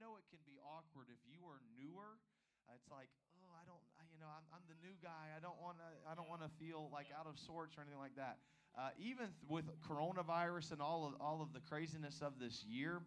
[0.00, 2.20] know it can be awkward if you are newer.
[2.68, 3.08] Uh, it's like,
[3.40, 5.32] oh, I don't, I, you know, I'm, I'm the new guy.
[5.36, 7.98] I don't want to, I don't want to feel like out of sorts or anything
[7.98, 8.38] like that.
[8.76, 13.00] Uh, even th- with coronavirus and all of all of the craziness of this year,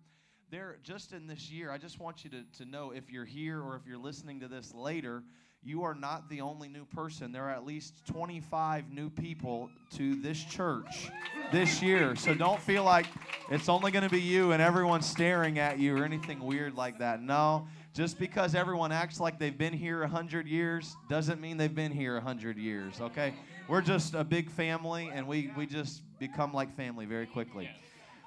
[0.49, 3.61] there just in this year, I just want you to, to know if you're here
[3.61, 5.23] or if you're listening to this later,
[5.63, 7.31] you are not the only new person.
[7.31, 11.09] There are at least 25 new people to this church
[11.51, 12.15] this year.
[12.15, 13.07] So don't feel like
[13.49, 16.99] it's only going to be you and everyone staring at you or anything weird like
[16.99, 17.21] that.
[17.21, 21.91] No, just because everyone acts like they've been here 100 years doesn't mean they've been
[21.91, 23.33] here 100 years, okay?
[23.67, 27.69] We're just a big family and we, we just become like family very quickly.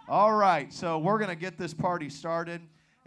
[0.06, 2.60] All right, so we're going to get this party started.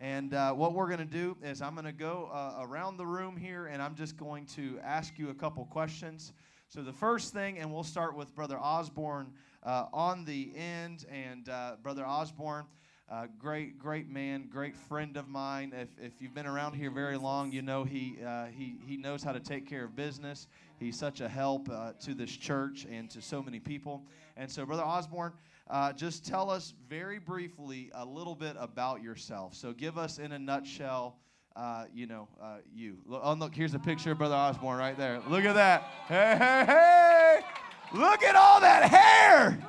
[0.05, 3.07] And uh, what we're going to do is I'm going to go uh, around the
[3.07, 6.31] room here and I'm just going to ask you a couple questions.
[6.69, 11.07] So, the first thing, and we'll start with Brother Osborne uh, on the end.
[11.11, 12.65] And uh, Brother Osborne,
[13.09, 15.73] uh, great, great man, great friend of mine.
[15.75, 19.23] If, if you've been around here very long, you know he, uh, he, he knows
[19.23, 20.45] how to take care of business.
[20.79, 21.67] He's such a help
[22.01, 24.03] to this church and to so many people.
[24.37, 25.33] And so, Brother Osborne,
[25.69, 29.55] uh, just tell us very briefly a little bit about yourself.
[29.55, 31.17] So give us in a nutshell,
[31.55, 32.97] uh, you know, uh, you.
[33.09, 35.21] Oh, look, here's a picture of Brother Osborne right there.
[35.27, 35.83] Look at that.
[36.07, 37.39] Hey, hey, hey!
[37.97, 39.59] Look at all that hair!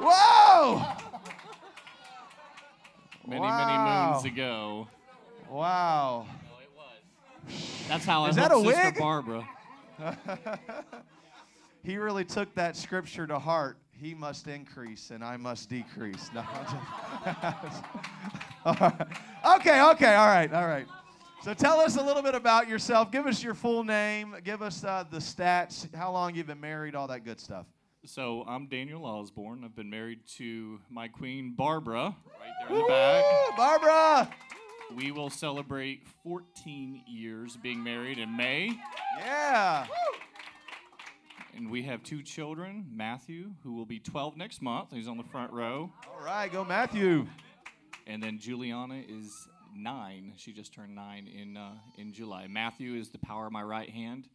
[0.00, 0.82] Whoa!
[3.26, 4.12] Many, wow.
[4.12, 4.88] many moons ago.
[5.50, 6.26] Wow.
[6.62, 7.86] It was.
[7.88, 8.98] That's how I Is that a Sister wig?
[8.98, 9.48] Barbara.
[11.82, 16.30] he really took that scripture to heart he must increase and I must decrease.
[16.34, 16.42] No,
[19.56, 20.86] Okay, okay, all right, all right.
[21.42, 23.12] So tell us a little bit about yourself.
[23.12, 24.34] Give us your full name.
[24.42, 27.66] Give us uh, the stats, how long you've been married, all that good stuff.
[28.04, 29.62] So I'm Daniel Osborne.
[29.64, 33.24] I've been married to my queen Barbara, right there in the back.
[33.56, 34.30] Barbara!
[34.94, 38.78] We will celebrate 14 years being married in May.
[39.18, 39.86] Yeah.
[41.56, 44.90] And we have two children Matthew, who will be 12 next month.
[44.92, 45.90] He's on the front row.
[46.06, 47.26] All right, go Matthew.
[48.06, 50.34] And then Juliana is nine.
[50.36, 52.46] She just turned nine in, uh, in July.
[52.46, 54.28] Matthew is the power of my right hand.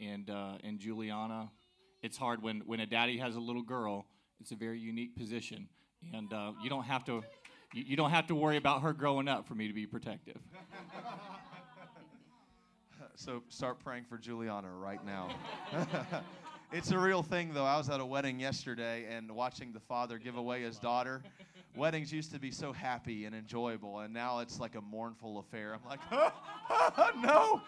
[0.00, 1.52] And, uh, and Juliana,
[2.02, 4.06] it's hard when, when a daddy has a little girl,
[4.40, 5.68] it's a very unique position.
[6.12, 7.22] And uh, you don't have to.
[7.72, 10.38] You, you don't have to worry about her growing up for me to be protective.
[13.14, 15.28] so start praying for Juliana right now.
[16.76, 17.64] It's a real thing, though.
[17.64, 21.22] I was at a wedding yesterday and watching the father give away his daughter.
[21.76, 25.72] Weddings used to be so happy and enjoyable, and now it's like a mournful affair.
[25.72, 27.62] I'm like, oh, no,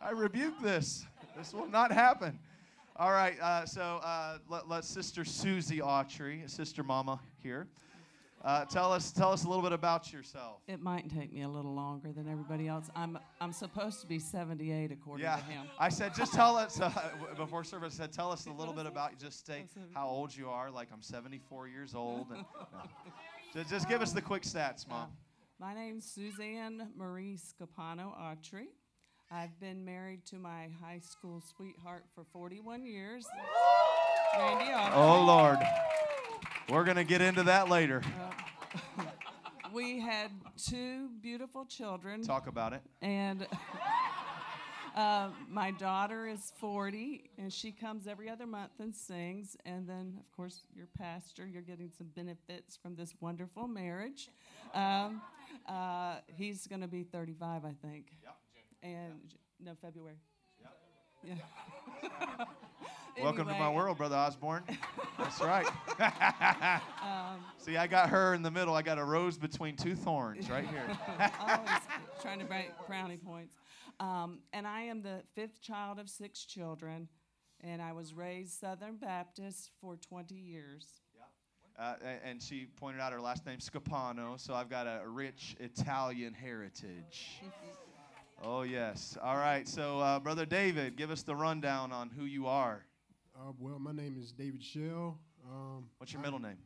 [0.00, 1.04] I rebuke this.
[1.36, 2.38] This will not happen.
[2.96, 7.66] All right, uh, so uh, let, let Sister Susie Autry, Sister Mama here.
[8.46, 10.60] Uh, tell us, tell us a little bit about yourself.
[10.68, 12.88] It might take me a little longer than everybody else.
[12.94, 15.34] I'm, I'm supposed to be 78 according yeah.
[15.38, 15.66] to him.
[15.80, 16.92] I said, just tell us uh,
[17.36, 17.98] before service.
[17.98, 19.18] I said, tell us a little bit about.
[19.18, 20.70] Just state how old you are.
[20.70, 22.28] Like I'm 74 years old.
[22.30, 22.82] And, no.
[23.52, 25.02] just, just give us the quick stats, mom.
[25.02, 25.06] Uh,
[25.58, 28.66] my name's Suzanne Marie Scapano Autry.
[29.28, 33.26] I've been married to my high school sweetheart for 41 years.
[34.38, 34.92] Randy Autry.
[34.94, 35.58] Oh Lord.
[36.68, 38.02] We're going to get into that later.
[38.98, 39.04] Uh,
[39.72, 42.22] we had two beautiful children.
[42.22, 42.82] Talk about it.
[43.00, 43.46] And
[44.96, 49.56] uh, my daughter is 40, and she comes every other month and sings.
[49.64, 54.28] And then, of course, your pastor, you're getting some benefits from this wonderful marriage.
[54.74, 55.22] Um,
[55.68, 58.06] uh, he's going to be 35, I think.
[58.24, 58.36] Yep.
[58.82, 60.18] And no, February.
[60.60, 61.38] Yep.
[62.38, 62.44] Yeah.
[63.22, 63.54] Welcome anyway.
[63.54, 64.62] to my world, Brother Osborne.
[65.18, 65.66] That's right.
[67.02, 68.74] um, See, I got her in the middle.
[68.74, 70.86] I got a rose between two thorns right here.
[71.40, 71.70] always
[72.20, 73.56] trying to break brownie points.
[74.00, 77.08] Um, and I am the fifth child of six children,
[77.62, 80.86] and I was raised Southern Baptist for 20 years.
[81.78, 86.32] Uh, and she pointed out her last name Scapano, so I've got a rich Italian
[86.34, 87.42] heritage.
[88.42, 89.16] oh yes.
[89.22, 89.66] All right.
[89.68, 92.84] So, uh, brother David, give us the rundown on who you are.
[93.38, 95.18] Uh, well, my name is David Shell.
[95.46, 96.56] Um, What's your middle name?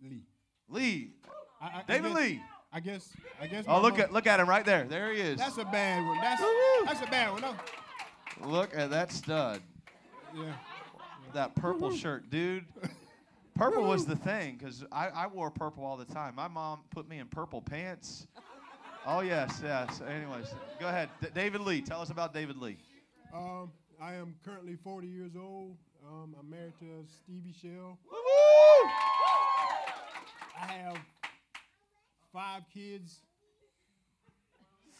[0.00, 0.22] Lee.
[0.68, 1.10] Lee.
[1.60, 2.42] I, I, David I guess, Lee.
[2.72, 3.08] I guess.
[3.40, 3.64] I guess.
[3.66, 4.84] Oh, look at look at him right there.
[4.84, 5.38] There he is.
[5.38, 6.18] That's a bad one.
[6.20, 6.42] That's
[6.86, 7.40] that's a bad one.
[7.42, 7.54] No.
[8.44, 9.60] Look at that stud.
[10.34, 10.52] Yeah.
[11.34, 12.64] That purple shirt, dude.
[13.54, 16.34] Purple was the thing because I, I wore purple all the time.
[16.34, 18.26] My mom put me in purple pants.
[19.06, 20.00] Oh yes, yes.
[20.08, 20.46] Anyways,
[20.80, 21.82] go ahead, D- David Lee.
[21.82, 22.78] Tell us about David Lee.
[23.34, 25.76] Um, I am currently 40 years old.
[26.12, 27.98] Um, I'm married to Stevie Shell.
[28.10, 28.90] Woo-woo!
[30.60, 30.98] I have
[32.30, 33.20] five kids.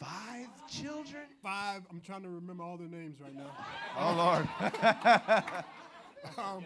[0.00, 1.25] Five children?
[1.43, 1.82] Five.
[1.91, 3.50] I'm trying to remember all their names right now.
[3.99, 5.53] Oh, Lord.
[6.38, 6.64] Um,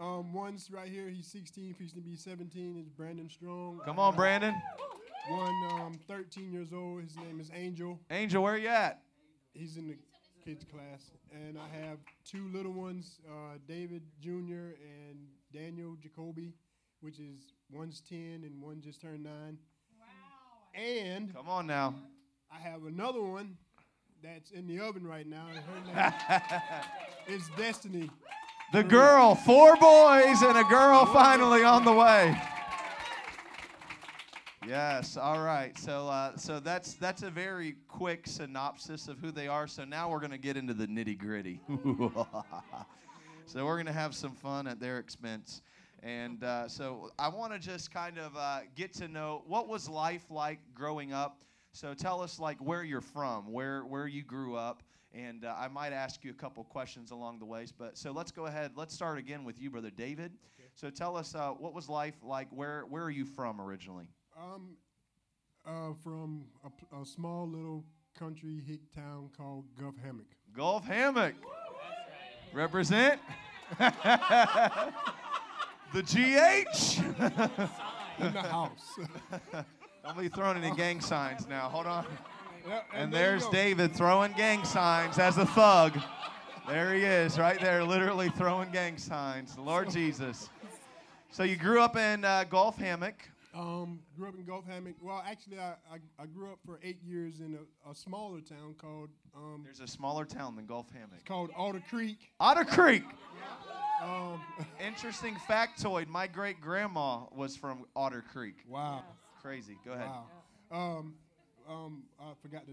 [0.00, 1.08] um, one's right here.
[1.08, 2.76] He's 16, He's going to be 17.
[2.76, 3.80] Is Brandon Strong.
[3.84, 4.52] Come on, Brandon.
[5.28, 7.04] One, um, 13 years old.
[7.04, 8.00] His name is Angel.
[8.10, 9.00] Angel, where are you at?
[9.54, 9.96] He's in the
[10.44, 11.10] kids class.
[11.32, 14.74] And I have two little ones, uh, David Jr.
[14.82, 15.18] and
[15.52, 16.54] Daniel Jacoby,
[17.00, 19.58] which is one's 10 and one just turned nine.
[19.98, 20.80] Wow.
[20.80, 21.94] And Come on now.
[22.52, 23.56] I have another one
[24.22, 25.46] that's in the oven right now.
[25.48, 26.72] And her name
[27.38, 28.10] is Destiny.
[28.72, 32.40] The girl, four boys and a girl finally on the way.
[34.66, 35.76] Yes, all right.
[35.78, 39.66] So, uh, so that's that's a very quick synopsis of who they are.
[39.66, 41.60] So now we're going to get into the nitty gritty.
[43.46, 45.62] so we're going to have some fun at their expense.
[46.02, 49.88] And uh, so I want to just kind of uh, get to know what was
[49.88, 51.42] life like growing up.
[51.72, 54.82] So tell us like where you're from, where where you grew up,
[55.14, 57.72] and uh, I might ask you a couple questions along the ways.
[57.72, 58.72] But so let's go ahead.
[58.76, 60.32] Let's start again with you, brother David.
[60.74, 62.48] So tell us uh, what was life like.
[62.50, 64.08] Where where are you from originally?
[64.40, 64.76] Um,
[65.66, 66.46] uh, from
[66.98, 67.84] a small little
[68.18, 70.28] country hick town called Gulf Hammock.
[70.56, 71.34] Gulf Hammock.
[72.54, 73.20] Represent.
[73.78, 73.92] the
[75.92, 77.00] GH.
[78.18, 78.98] In the house.
[80.04, 81.68] Don't be throwing any gang signs now.
[81.68, 82.06] Hold on.
[82.66, 83.46] Yeah, And there there's.
[83.48, 85.98] David throwing gang signs as a thug.
[86.66, 89.58] There he is, right there, literally throwing gang signs.
[89.58, 90.48] Lord Jesus.
[91.30, 93.28] So you grew up in uh, Gulf Hammock.
[93.52, 94.94] Um, grew up in Gulf Hammock.
[95.02, 97.56] Well, actually, I, I, I grew up for eight years in
[97.86, 101.24] a, a smaller town called um, There's a smaller town than Gulf Hammock.
[101.24, 102.18] called Otter Creek.
[102.38, 103.02] Otter Creek.
[104.02, 104.40] Um,
[104.86, 106.06] Interesting factoid.
[106.06, 108.54] My great grandma was from Otter Creek.
[108.68, 109.02] wow,
[109.42, 109.76] Crazy.
[109.84, 110.06] Go ahead.
[110.08, 110.26] wow.
[110.98, 111.14] Um,
[111.68, 112.72] um, I forgot to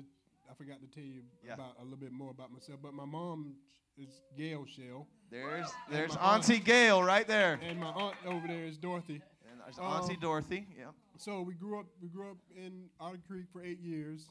[0.49, 1.55] I forgot to tell you Yeah.
[1.55, 2.79] about a little bit more about myself.
[2.81, 3.55] But my mom
[3.97, 6.49] is Gail Shell, There's there's my aunt.
[6.49, 7.59] Auntie Gail right there.
[7.67, 9.21] and my aunt over there is Dorothy.
[9.67, 10.65] There's Auntie Um, Dorothy.
[10.77, 10.85] Yeah.
[11.17, 11.87] So we grew up.
[12.01, 14.29] We grew up in Otter Creek for eight years.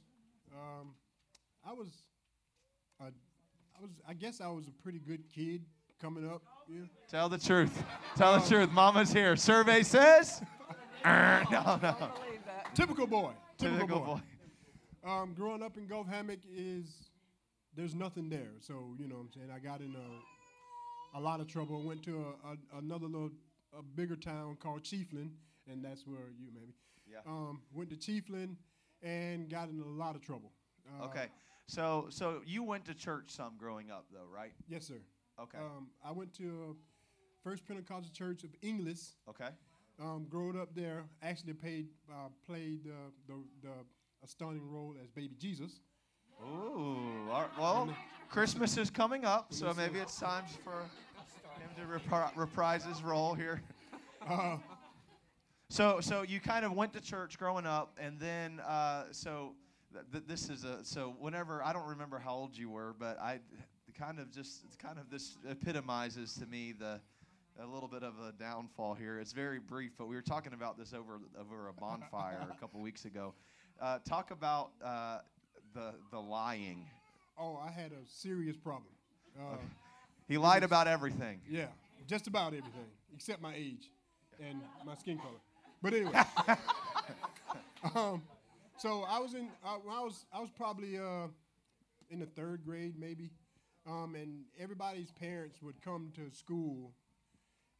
[0.54, 0.94] Um,
[1.66, 1.88] I was,
[3.00, 3.90] a, I was.
[4.08, 5.62] I guess I was a pretty good kid
[6.00, 6.42] coming up.
[6.68, 6.84] Yeah.
[7.10, 7.84] Tell the truth.
[8.16, 8.70] Tell the truth.
[8.72, 9.36] Mama's here.
[9.36, 10.42] Survey says.
[11.04, 12.10] No, no.
[12.74, 13.32] Typical boy.
[13.58, 14.20] Typical, Typical boy.
[15.04, 15.08] boy.
[15.08, 17.10] Um, growing up in Gulf Hammock is
[17.76, 18.50] there's nothing there.
[18.60, 19.50] So you know what I'm saying.
[19.54, 21.80] I got in a, a lot of trouble.
[21.82, 23.30] Went to a, a, another little
[23.78, 25.30] a bigger town called Chiefland,
[25.70, 26.74] and that's where you maybe.
[27.10, 27.18] Yeah.
[27.26, 28.56] Um, went to Chiefland
[29.02, 30.52] and got in a lot of trouble.
[31.00, 31.26] Uh, Okay.
[31.68, 34.52] So so you went to church some growing up though, right?
[34.68, 35.00] Yes, sir.
[35.40, 35.58] Okay.
[35.58, 36.72] Um, I went to uh,
[37.42, 39.16] First Pentecostal Church of Inglis.
[39.28, 39.48] Okay.
[40.00, 43.72] Um, growing up there, actually paid, uh, played uh, the, the
[44.22, 45.80] a stunning role as Baby Jesus.
[46.42, 46.96] Ooh.
[47.58, 47.88] Well,
[48.28, 50.84] Christmas is coming up, so maybe it's time for
[51.76, 53.62] to repri- reprise his role here.
[54.28, 54.56] Uh,
[55.68, 59.54] So, so you kind of went to church growing up, and then, uh, so
[59.92, 63.20] th- th- this is a so whenever I don't remember how old you were, but
[63.20, 63.38] I
[63.96, 67.00] kind of just it's kind of this epitomizes to me the
[67.60, 69.18] a little bit of a downfall here.
[69.20, 72.80] It's very brief, but we were talking about this over over a bonfire a couple
[72.80, 73.32] weeks ago.
[73.80, 75.18] Uh, talk about uh,
[75.74, 76.84] the the lying.
[77.38, 78.92] oh, I had a serious problem.
[79.38, 79.56] Uh,
[80.28, 81.40] He lied about everything.
[81.48, 81.66] Yeah,
[82.06, 83.90] just about everything except my age
[84.46, 85.40] and my skin color.
[85.82, 86.12] But anyway,
[87.94, 88.22] um,
[88.78, 89.48] so I was in.
[89.84, 91.28] When I was I was probably uh,
[92.10, 93.30] in the third grade maybe,
[93.86, 96.92] um, and everybody's parents would come to school,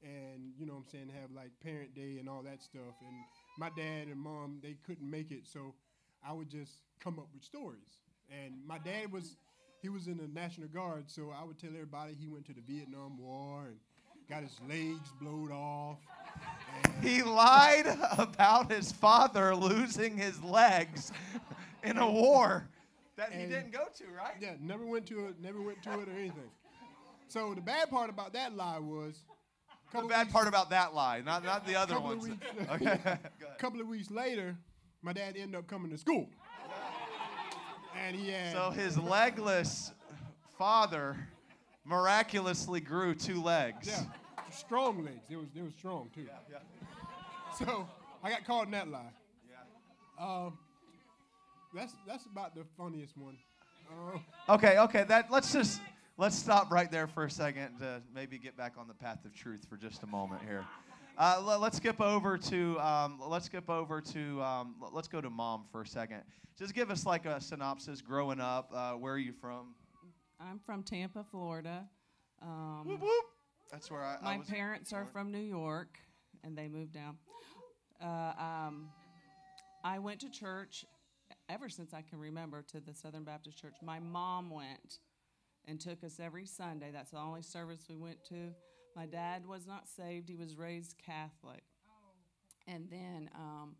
[0.02, 2.94] and you know what I'm saying have like parent day and all that stuff.
[3.06, 3.16] And
[3.58, 5.74] my dad and mom they couldn't make it, so
[6.26, 7.98] I would just come up with stories.
[8.30, 9.36] And my dad was
[9.86, 12.60] he was in the National Guard, so I would tell everybody he went to the
[12.60, 13.76] Vietnam War and
[14.28, 15.98] got his legs blowed off.
[17.02, 17.86] He lied
[18.18, 21.12] about his father losing his legs
[21.84, 22.66] in a war
[23.16, 24.34] that he didn't go to, right?
[24.40, 26.50] yeah, never went to it, never went to it or anything.
[27.28, 29.20] So the bad part about that lie was,
[29.92, 32.24] The bad part about that lie, not not the other couple ones.
[32.24, 32.98] weeks, Okay.
[33.58, 34.56] Couple of weeks later,
[35.00, 36.28] my dad ended up coming to school,
[38.04, 39.92] and he had So his legless
[40.58, 41.16] father
[41.84, 43.86] miraculously grew two legs.
[43.88, 44.02] yeah,
[44.50, 45.20] strong legs.
[45.28, 46.26] They was they was strong too.
[46.50, 46.58] yeah.
[47.58, 47.88] So
[48.22, 49.00] I got caught in that lie.
[49.48, 50.24] Yeah.
[50.26, 50.58] Um,
[51.74, 53.36] that's that's about the funniest one.
[53.90, 54.18] Uh,
[54.54, 55.04] Okay, okay.
[55.04, 55.80] That let's just
[56.16, 59.34] let's stop right there for a second to maybe get back on the path of
[59.34, 60.64] truth for just a moment here.
[61.18, 65.64] Uh, let's skip over to um, let's skip over to um, let's go to mom
[65.72, 66.22] for a second.
[66.58, 68.02] Just give us like a synopsis.
[68.02, 69.74] Growing up, uh, where are you from?
[70.38, 71.88] I'm from Tampa, Florida.
[72.42, 73.24] Um, Whoop, whoop.
[73.72, 74.16] That's where I.
[74.20, 75.98] I my was parents are from New York,
[76.44, 77.16] and they moved down.
[78.02, 78.88] Uh, um,
[79.84, 80.84] I went to church
[81.48, 83.74] ever since I can remember to the Southern Baptist Church.
[83.82, 84.98] My mom went
[85.66, 86.90] and took us every Sunday.
[86.92, 88.52] That's the only service we went to.
[88.96, 91.62] My dad was not saved; he was raised Catholic.
[92.68, 93.76] And then, um,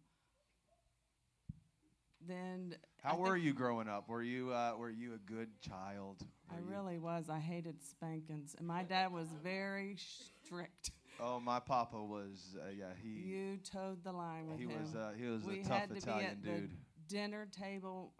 [2.28, 4.08] then How were you growing up?
[4.08, 6.24] Were you uh, were you a good child?
[6.50, 7.28] I Were you- really was.
[7.28, 10.90] I hated spankings, and my dad was very strict.
[11.18, 12.54] Oh, my papa was.
[12.60, 14.80] Uh, yeah, he You toed the line with he him.
[14.82, 16.70] was uh, he was we a tough had to Italian be at dude.
[16.70, 16.76] the
[17.14, 18.12] dinner table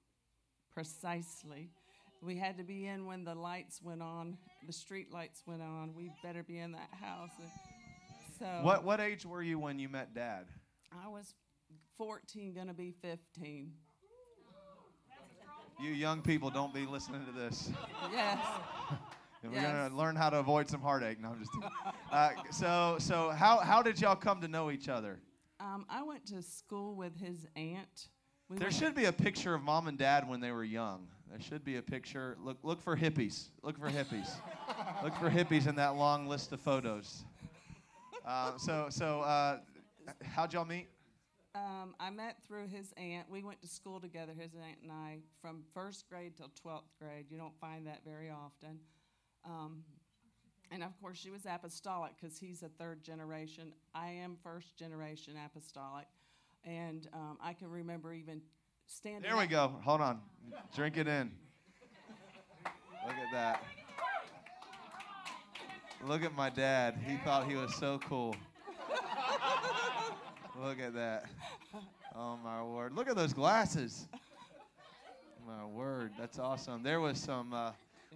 [0.73, 1.71] precisely.
[2.23, 5.94] We had to be in when the lights went on, the street lights went on.
[5.94, 7.30] We better be in that house.
[7.38, 7.49] And
[8.38, 10.46] so What what age were you when you met dad?
[10.92, 11.35] I was
[11.96, 13.73] 14, gonna be 15.
[15.78, 17.70] You young people don't be listening to this.
[18.11, 18.38] Yes.
[19.42, 19.62] And Yes.
[19.62, 21.20] We're gonna learn how to avoid some heartache.
[21.20, 21.52] No, I'm just.
[22.11, 25.20] uh, so so how how did y'all come to know each other?
[25.61, 28.08] Um, I went to school with his aunt.
[28.49, 31.08] We There should be a picture of mom and dad when they were young.
[31.30, 32.37] There should be a picture.
[32.42, 33.49] Look look for hippies.
[33.62, 34.30] Look for hippies.
[35.02, 37.25] look for hippies in that long list of photos.
[38.25, 39.59] Uh, so so uh,
[40.25, 40.88] how'd y'all meet?
[41.54, 43.30] Um, I met through his aunt.
[43.30, 47.26] We went to school together, his aunt and I, from first grade till 12th grade.
[47.30, 48.78] You don't find that very often.
[49.42, 49.83] Um,
[50.71, 53.73] and of course, she was apostolic because he's a third generation.
[53.95, 56.06] I am first generation apostolic.
[56.64, 58.42] And um, I can remember even
[58.87, 59.23] standing.
[59.23, 59.76] There we go.
[59.83, 60.21] Hold on.
[60.76, 61.30] Drink it in.
[63.06, 63.64] Look at that.
[66.06, 66.99] Look at my dad.
[67.06, 68.37] He thought he was so cool.
[70.62, 71.25] Look at that.
[72.14, 72.92] Oh my word.
[72.92, 74.06] Look at those glasses.
[75.47, 76.12] My word.
[76.18, 76.83] That's awesome.
[76.83, 77.71] There was some uh,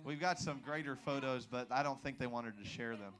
[0.04, 3.14] we've got some greater photos, but I don't think they wanted to share them.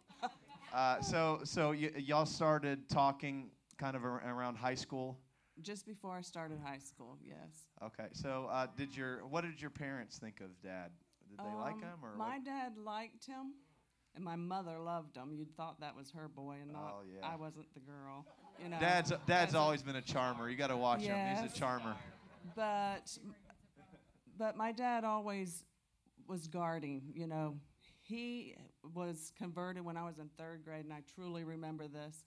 [0.75, 5.16] Uh, so so y- y'all started talking kind of ar- around high school.
[5.62, 7.67] Just before I started high school, yes.
[7.83, 10.90] Okay, so uh, did your what did your parents think of Dad?
[11.29, 12.45] Did they like Um, him or My what?
[12.45, 13.52] dad liked him,
[14.14, 15.33] and my mother loved him.
[15.33, 17.26] You'd thought that was her boy, and not Oh, yeah.
[17.26, 18.26] I wasn't the girl.
[18.62, 18.81] You know.
[18.81, 20.49] Dad's Dad's as a- always been a charmer.
[20.50, 21.37] You got to watch him.
[21.37, 21.95] He's a charmer.
[22.57, 23.17] but
[24.38, 25.64] but my dad always
[26.26, 27.57] was guarding you know
[28.00, 28.55] he
[28.95, 32.25] was converted when i was in third grade and i truly remember this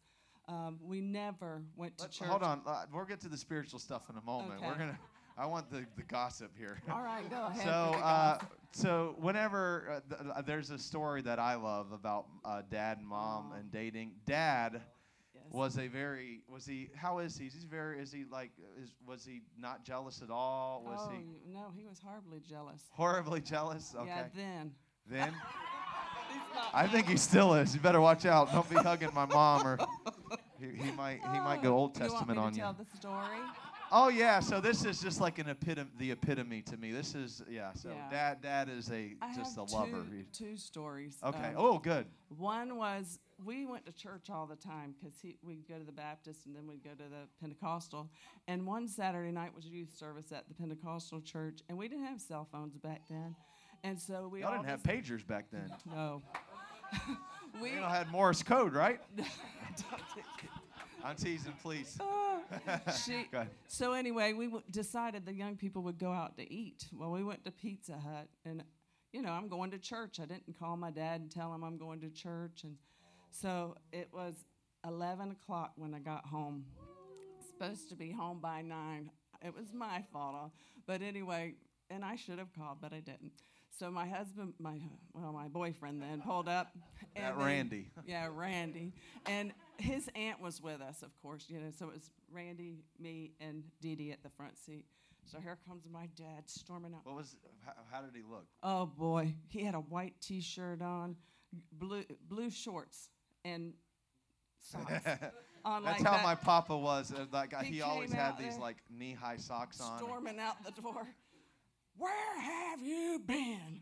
[0.48, 3.80] um, we never went to Let's- church hold on, uh, we'll get to the spiritual
[3.80, 4.62] stuff in a moment.
[4.62, 4.98] We're gonna.
[5.36, 6.80] I want the, the gossip here.
[6.92, 8.38] all right go ahead So, uh,
[8.72, 13.08] so whenever uh, th- uh, there's a story that I love about uh, dad and
[13.08, 13.60] mom Aw.
[13.60, 14.12] and dating.
[14.28, 14.82] Dad
[15.34, 15.44] yes.
[15.52, 16.90] was a very was he?
[16.96, 17.46] How is he?
[17.46, 18.00] He's very?
[18.00, 18.52] Is he like?
[18.80, 20.84] Is was he not jealous at all?
[20.86, 23.96] Was oh, he no he was horribly jealous horribly jealous?
[23.98, 24.06] Okay.
[24.08, 24.72] yeah then
[25.10, 25.34] Then.
[26.74, 27.74] I think he still is.
[27.74, 28.52] You better watch out.
[28.52, 29.78] Don't be hugging my mom, or
[30.63, 32.63] he, he might he might go Old you want Testament me on to you.
[32.63, 33.38] tell the story
[33.96, 34.39] Oh yeah.
[34.39, 36.91] So this is just like an epitome, the epitome to me.
[36.91, 37.74] This is yeah.
[37.74, 38.10] So Yeah.
[38.10, 40.03] dad dad is a I just have a lover.
[40.10, 41.50] two, He- two stories Okay.
[41.50, 42.08] Um, oh good.
[42.36, 46.48] One was we went to church all the time because we'd go to the Baptist
[46.48, 48.10] and then we'd go to the Pentecostal.
[48.48, 52.20] And one Saturday night was youth service at the Pentecostal church, and we didn't have
[52.22, 53.36] cell phones back then.
[53.84, 55.70] And so we Y'all all didn't have just- pagers back then.
[55.93, 56.24] No.
[57.62, 59.00] we You all had Morse code, right?
[61.03, 61.98] I'm teasing, please.
[63.05, 63.50] she, Go ahead.
[63.67, 66.86] so anyway, we w- decided the young people would go out to eat.
[66.93, 68.63] Well, we went to Pizza Hut, and
[69.12, 70.19] you know, I'm going to church.
[70.22, 72.77] I didn't call my dad and tell him I'm going to church, and
[73.31, 74.45] so it was
[74.88, 76.65] 11 o'clock when I got home.
[77.50, 79.12] Supposed to be home by nine.
[79.45, 80.48] It was my fault, uh,
[80.88, 81.55] but anyway,
[81.89, 83.33] and I should have called, but I didn't.
[83.77, 84.80] So my husband, my
[85.13, 86.72] well, my boyfriend then pulled up.
[87.15, 87.92] and That then- Randy.
[88.06, 88.94] yeah, Randy.
[89.25, 93.32] And his aunt was with us, of course, you know, so it was Randy, me,
[93.42, 94.86] and Dee Dee at the front seat.
[95.25, 97.06] So here comes my dad storming out.
[97.06, 97.36] What was?
[97.65, 98.46] How, how did he look?
[98.62, 101.15] Oh boy, he had a white T-shirt on,
[101.72, 103.10] blue blue shorts,
[103.46, 103.74] and
[104.60, 104.92] socks
[105.65, 107.12] on That's like how that, my papa was.
[107.13, 109.98] uh, Like He he, always had these like knee-high socks on.
[109.98, 111.08] storming out the door.
[111.98, 113.82] Where have you been?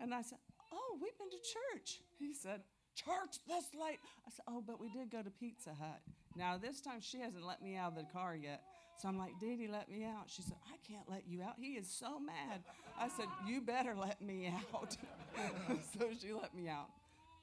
[0.00, 0.38] And I said,
[0.72, 2.00] Oh, we've been to church.
[2.18, 2.60] He said,
[2.94, 3.98] Church this late.
[4.26, 6.00] I said, Oh, but we did go to Pizza Hut.
[6.36, 8.62] Now, this time she hasn't let me out of the car yet.
[9.00, 10.24] So I'm like, Did he let me out?
[10.28, 11.54] She said, I can't let you out.
[11.58, 12.62] He is so mad.
[12.98, 14.96] I said, You better let me out.
[15.98, 16.88] so she let me out.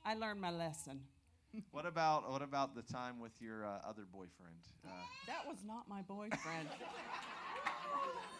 [0.05, 1.01] I learned my lesson.
[1.71, 4.57] What about what about the time with your uh, other boyfriend?
[4.83, 4.89] Uh,
[5.27, 6.67] That was not my boyfriend.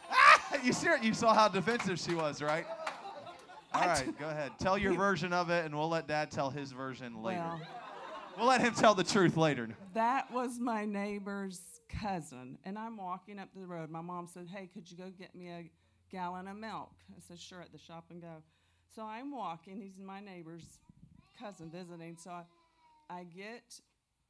[0.64, 2.66] you see, you saw how defensive she was, right?
[3.74, 4.52] All right, go ahead.
[4.60, 7.40] Tell your version of it, and we'll let Dad tell his version later.
[7.40, 7.62] well,
[8.38, 9.70] We'll let him tell the truth later.
[9.94, 13.90] that was my neighbor's cousin, and I'm walking up the road.
[13.92, 15.70] My mom said, "Hey, could you go get me a
[16.12, 18.44] gallon of milk?" I said, "Sure," at the shop and go.
[18.96, 19.80] So I'm walking.
[19.82, 20.66] He's my neighbor's
[21.40, 22.16] cousin visiting.
[22.18, 22.44] So I,
[23.10, 23.80] I get.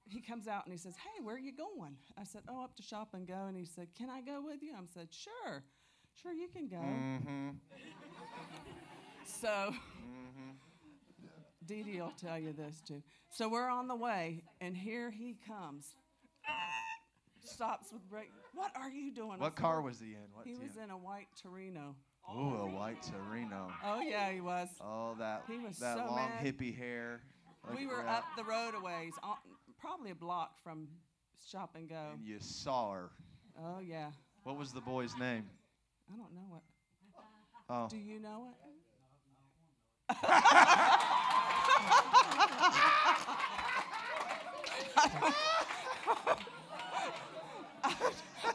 [0.09, 2.75] He comes out and he says, "Hey, where are you going?" I said, "Oh, up
[2.77, 5.63] to shop and go." And he said, "Can I go with you?" I said, "Sure,
[6.21, 7.49] sure, you can go." Mm-hmm.
[9.25, 9.73] So,
[11.65, 13.01] Dee Dee will tell you this too.
[13.29, 15.95] So we're on the way, and here he comes.
[17.45, 18.31] Stops with brake.
[18.53, 19.39] What are you doing?
[19.39, 20.21] What car was he in?
[20.33, 20.63] What He team?
[20.63, 21.95] was in a white Torino.
[22.33, 23.69] Ooh, a white Torino.
[23.83, 24.69] Oh yeah, he was.
[24.79, 26.45] Oh, that He was that so long mad.
[26.45, 27.21] hippie hair.
[27.67, 28.19] Look we were that.
[28.19, 29.13] up the road a ways,
[29.79, 30.87] probably a block from
[31.45, 32.11] Shop and Go.
[32.13, 33.09] and you saw her.
[33.61, 34.11] Oh yeah.
[34.43, 35.45] What was the boy's name?
[36.13, 36.63] I don't know it.
[37.69, 40.17] Oh, Do you know it?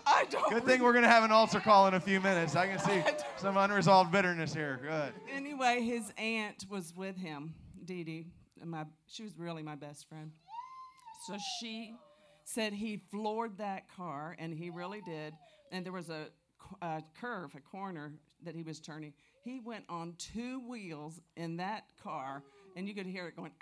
[0.06, 0.50] I don't.
[0.50, 2.56] good thing we're gonna have an altar call in a few minutes.
[2.56, 3.02] I can see
[3.36, 4.80] some unresolved bitterness here.
[4.82, 5.12] Good.
[5.34, 8.26] Anyway, his aunt was with him, Dee Dee.
[8.60, 10.30] and My, she was really my best friend.
[11.26, 11.94] So she
[12.44, 15.34] said he floored that car, and he really did.
[15.70, 16.28] And there was a,
[16.60, 18.12] c- a curve, a corner
[18.44, 19.12] that he was turning.
[19.42, 22.42] He went on two wheels in that car,
[22.76, 23.52] and you could hear it going.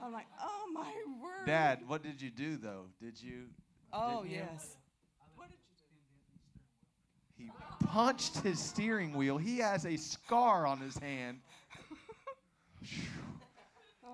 [0.00, 1.46] "Ah!" I'm like, oh my word.
[1.46, 2.86] Dad, what did you do though?
[3.00, 3.46] Did you?
[3.92, 4.38] Oh didn't you?
[4.38, 4.76] yes.
[5.36, 5.58] What did
[7.38, 7.44] you do?
[7.44, 7.50] He
[7.86, 9.38] punched his steering wheel.
[9.38, 11.40] He has a scar on his hand.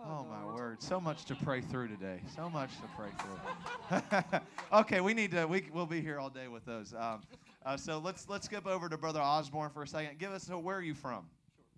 [0.05, 0.13] Phew.
[0.13, 0.83] Oh my word!
[0.83, 2.21] So much to pray through today.
[2.35, 4.41] So much to pray through.
[4.81, 5.47] okay, we need to.
[5.47, 6.93] We we'll be here all day with those.
[6.93, 7.23] Um,
[7.65, 10.19] uh, so let's let's skip over to Brother Osborne for a second.
[10.19, 11.27] Give us so where are you from?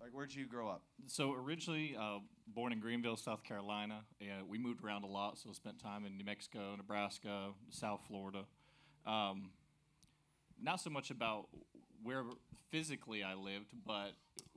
[0.01, 0.81] Like where'd you grow up?
[1.05, 5.37] So originally uh, born in Greenville, South Carolina, and we moved around a lot.
[5.37, 8.43] So spent time in New Mexico, Nebraska, South Florida.
[9.05, 9.51] Um,
[10.61, 11.47] not so much about
[12.03, 12.23] where
[12.69, 14.11] physically I lived, but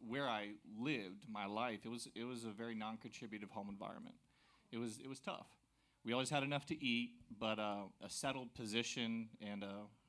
[0.07, 1.81] where I lived my life.
[1.85, 4.17] It was it was a very non-contributive home environment.
[4.73, 5.47] It was it was tough.
[6.05, 9.67] We always had enough to eat, but uh, a settled position and uh,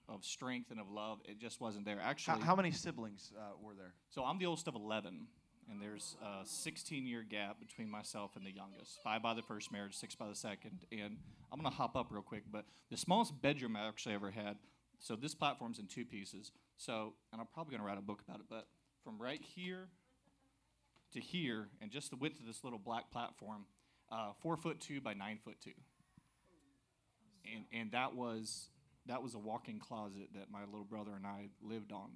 [0.07, 1.99] of strength and of love, it just wasn't there.
[1.99, 3.93] How, Actually, how many siblings uh, were there?
[4.09, 5.27] so I'm the oldest of 11,
[5.69, 8.99] and there's a 16 year gap between myself and the youngest.
[9.03, 10.85] Five by the first marriage, six by the second.
[10.91, 11.17] And
[11.51, 14.57] I'm going to hop up real quick, but the smallest bedroom I actually ever had.
[14.99, 16.51] So this platform's in two pieces.
[16.81, 18.65] So, and I'm probably going to write a book about it, but
[19.03, 19.89] from right here
[21.13, 23.65] to here, and just the width of this little black platform,
[24.11, 25.77] uh, four foot two by nine foot two.
[27.45, 28.69] And, and that was
[29.05, 32.09] that was a walk-in closet that my little brother and I lived on,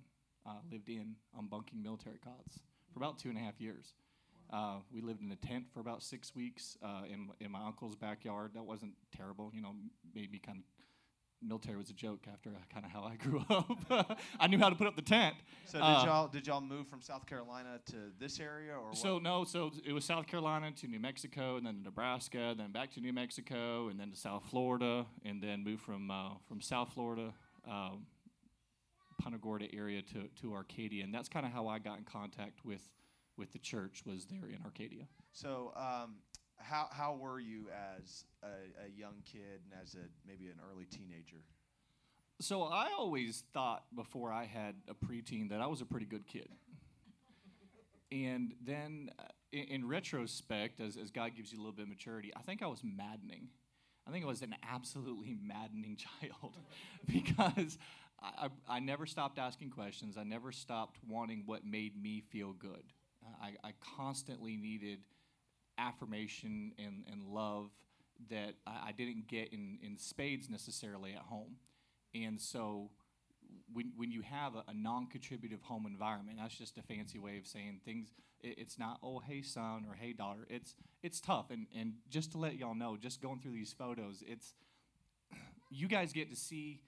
[0.47, 2.59] uh, lived in on bunking military cots
[2.91, 3.93] for about two and a half years.
[4.51, 7.95] Uh, we lived in a tent for about six weeks uh, in, in my uncle's
[7.95, 8.51] backyard.
[8.55, 9.75] That wasn't terrible, you know.
[10.15, 10.63] Made me kind of
[11.41, 14.17] military was a joke after kind of how I grew up.
[14.39, 15.35] I knew how to put up the tent.
[15.65, 19.19] So did Uh, y'all did y'all move from South Carolina to this area or So
[19.19, 23.01] no, so it was South Carolina to New Mexico, and then Nebraska, then back to
[23.01, 27.33] New Mexico, and then to South Florida, and then moved from uh, from South Florida,
[27.69, 28.05] um,
[29.21, 32.65] Punta Gorda area to to Arcadia, and that's kind of how I got in contact
[32.65, 32.81] with
[33.37, 35.07] with the church was there in Arcadia.
[35.33, 36.15] So, um,
[36.67, 40.85] how how were you as a, a young kid and as a maybe an early
[40.85, 41.43] teenager?
[42.41, 46.27] So I always thought before I had a preteen that I was a pretty good
[46.27, 46.49] kid.
[48.11, 51.89] And then, uh, in, in retrospect, as, as God gives you a little bit of
[51.89, 53.47] maturity, I think I was maddening.
[54.07, 56.57] I think I was an absolutely maddening child
[57.07, 57.77] because
[58.21, 60.17] I, I, I never stopped asking questions.
[60.17, 62.83] I never stopped wanting what made me feel good.
[63.41, 64.99] I, I constantly needed
[65.77, 67.69] affirmation and, and love
[68.29, 71.55] that I, I didn't get in, in spades necessarily at home.
[72.13, 72.91] And so
[73.73, 77.45] when, when you have a, a non-contributive home environment, that's just a fancy way of
[77.45, 78.13] saying things.
[78.41, 80.47] It, it's not, oh, hey, son, or hey, daughter.
[80.49, 81.51] It's, it's tough.
[81.51, 84.53] And, and just to let y'all know, just going through these photos, it's,
[85.69, 86.81] you guys get to see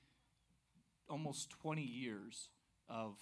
[1.10, 2.50] almost 20 years
[2.90, 3.16] of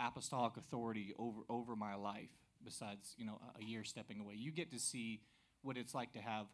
[0.00, 4.34] apostolic authority over, over my life besides, you know, a, year stepping away.
[4.34, 5.20] You get to see
[5.62, 6.46] what it's like to have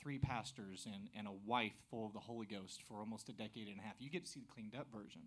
[0.00, 3.68] three pastors and, and a wife full of the Holy Ghost for almost a decade
[3.68, 3.94] and a half.
[3.98, 5.22] You get to see the cleaned up version.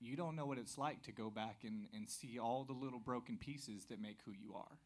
[0.00, 2.98] You don't know what it's like to go back and, and see all the little
[2.98, 4.78] broken pieces that make who you are.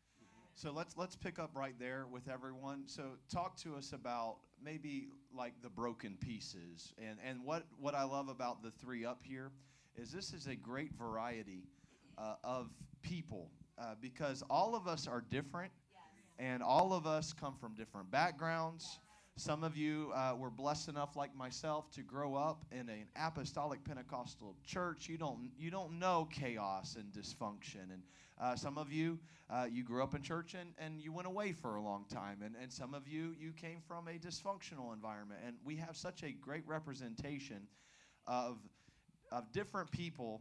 [0.55, 2.85] So let's let's pick up right there with everyone.
[2.87, 8.05] So talk to us about maybe like the broken pieces and and what what I
[8.05, 9.51] love about the three up here
[9.97, 11.69] is this is a great variety
[12.17, 12.71] uh, of
[13.03, 15.73] people uh, because all of us are different
[16.39, 18.99] and all of us come from different backgrounds.
[19.39, 23.85] Some of you uh, were blessed enough, like myself, to grow up in an apostolic
[23.85, 25.09] Pentecostal church.
[25.11, 28.03] You don't you don't know chaos and dysfunction, and
[28.41, 29.19] uh, some of you
[29.51, 32.39] uh, you grew up in church and, and you went away for a long time,
[32.43, 35.41] and, and some of you you came from a dysfunctional environment.
[35.47, 37.69] And we have such a great representation
[38.27, 38.57] of
[39.31, 40.41] of different people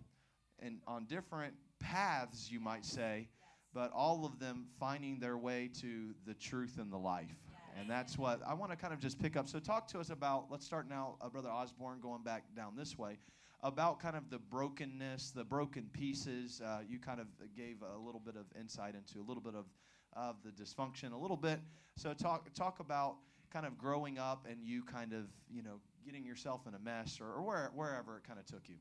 [0.59, 1.53] and on different
[1.85, 3.27] paths, you might say,
[3.73, 7.37] but all of them finding their way to the truth and the life.
[7.77, 9.47] And that's what I want to kind of just pick up.
[9.47, 12.97] So, talk to us about, let's start now, uh, Brother Osborne, going back down this
[12.97, 13.17] way,
[13.61, 16.61] about kind of the brokenness, the broken pieces.
[16.65, 19.65] Uh, you kind of gave a little bit of insight into a little bit of,
[20.13, 21.59] of the dysfunction, a little bit.
[21.97, 23.17] So, talk, talk about
[23.51, 27.19] kind of growing up and you kind of, you know, getting yourself in a mess
[27.21, 28.75] or, or where, wherever it kind of took you.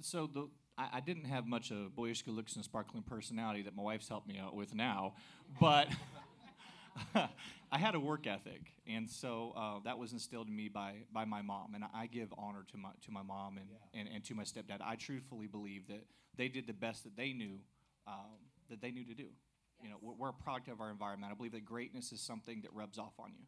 [0.00, 3.76] So the I, I didn't have much of boyish good looks and sparkling personality that
[3.76, 5.14] my wife's helped me out with now,
[5.60, 5.88] but
[7.72, 11.24] I had a work ethic, and so uh, that was instilled in me by by
[11.24, 14.00] my mom, and I give honor to my to my mom and, yeah.
[14.00, 14.80] and, and to my stepdad.
[14.80, 16.04] I truthfully believe that
[16.36, 17.58] they did the best that they knew
[18.06, 18.38] um,
[18.70, 19.24] that they knew to do.
[19.24, 19.82] Yes.
[19.82, 21.32] You know, we're, we're, a product of our environment.
[21.32, 23.44] I believe that greatness is something that rubs off on you.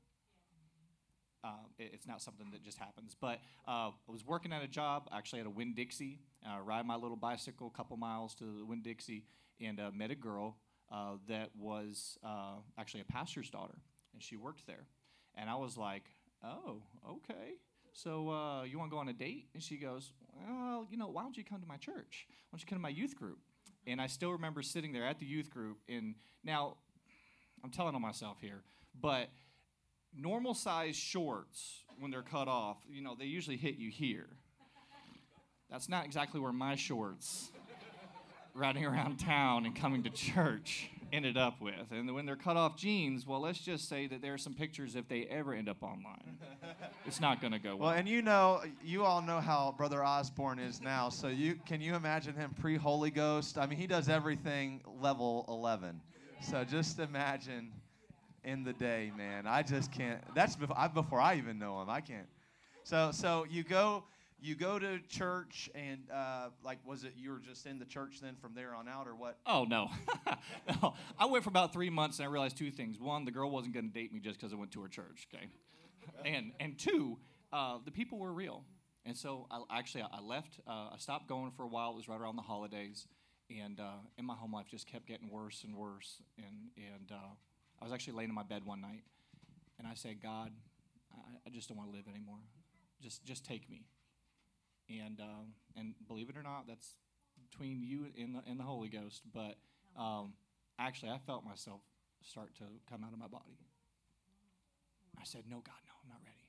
[1.45, 3.17] Um, it, it's not something that just happens.
[3.19, 6.87] But uh, I was working at a job, actually at a Winn Dixie, uh, ride
[6.87, 9.25] my little bicycle a couple miles to the Winn Dixie,
[9.61, 10.57] and uh, met a girl
[10.91, 13.79] uh, that was uh, actually a pastor's daughter,
[14.13, 14.87] and she worked there.
[15.37, 16.05] And I was like,
[16.45, 17.55] oh, okay.
[17.93, 19.49] So uh, you want to go on a date?
[19.55, 20.13] And she goes,
[20.47, 22.27] well, you know, why don't you come to my church?
[22.29, 23.39] Why don't you come to my youth group?
[23.87, 25.79] And I still remember sitting there at the youth group.
[25.89, 26.77] And now,
[27.65, 28.63] I'm telling on myself here,
[29.01, 29.29] but
[30.17, 34.29] normal size shorts, when they're cut off, you know, they usually hit you here.
[35.71, 37.51] That's not exactly where my shorts
[38.55, 41.91] riding around town and coming to church ended up with.
[41.91, 44.97] And when they're cut off jeans, well, let's just say that there are some pictures
[44.97, 46.39] if they ever end up online.
[47.07, 47.89] it's not going to go well.
[47.89, 51.09] Well, and you know, you all know how Brother Osborne is now.
[51.09, 53.59] So you can you imagine him pre Holy Ghost?
[53.59, 56.01] I mean, he does everything level 11.
[56.41, 57.73] So just imagine
[58.49, 59.47] in the day, man.
[59.47, 60.21] I just can't.
[60.35, 61.91] That's before I, before I even know him.
[61.91, 62.27] I can't.
[62.83, 64.05] So so you go
[64.41, 68.21] you go to church and uh, like was it you were just in the church
[68.23, 69.39] then from there on out or what?
[69.47, 69.91] Oh no,
[70.83, 70.95] no.
[71.19, 72.99] I went for about three months and I realized two things.
[72.99, 75.29] One, the girl wasn't going to date me just because I went to her church.
[75.33, 75.47] Okay,
[76.25, 77.19] and and two,
[77.53, 78.65] uh, the people were real.
[79.05, 80.59] And so I actually I left.
[80.67, 81.91] Uh, I stopped going for a while.
[81.91, 83.07] It was right around the holidays,
[83.51, 86.23] and uh, and my home life just kept getting worse and worse.
[86.39, 87.35] And and uh,
[87.81, 89.05] I was actually laying in my bed one night,
[89.79, 90.51] and I said, God,
[91.13, 92.41] I, I just don't want to live anymore.
[93.01, 93.83] Just, just take me.
[94.89, 96.95] And um, and believe it or not, that's
[97.51, 99.23] between you and the, and the Holy Ghost.
[99.35, 99.57] But
[99.99, 100.33] um,
[100.79, 101.81] actually, I felt myself
[102.23, 103.59] start to come out of my body.
[105.21, 106.49] I said, No, God, no, I'm not ready.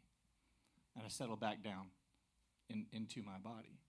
[0.95, 1.87] And I settled back down
[2.69, 3.79] in, into my body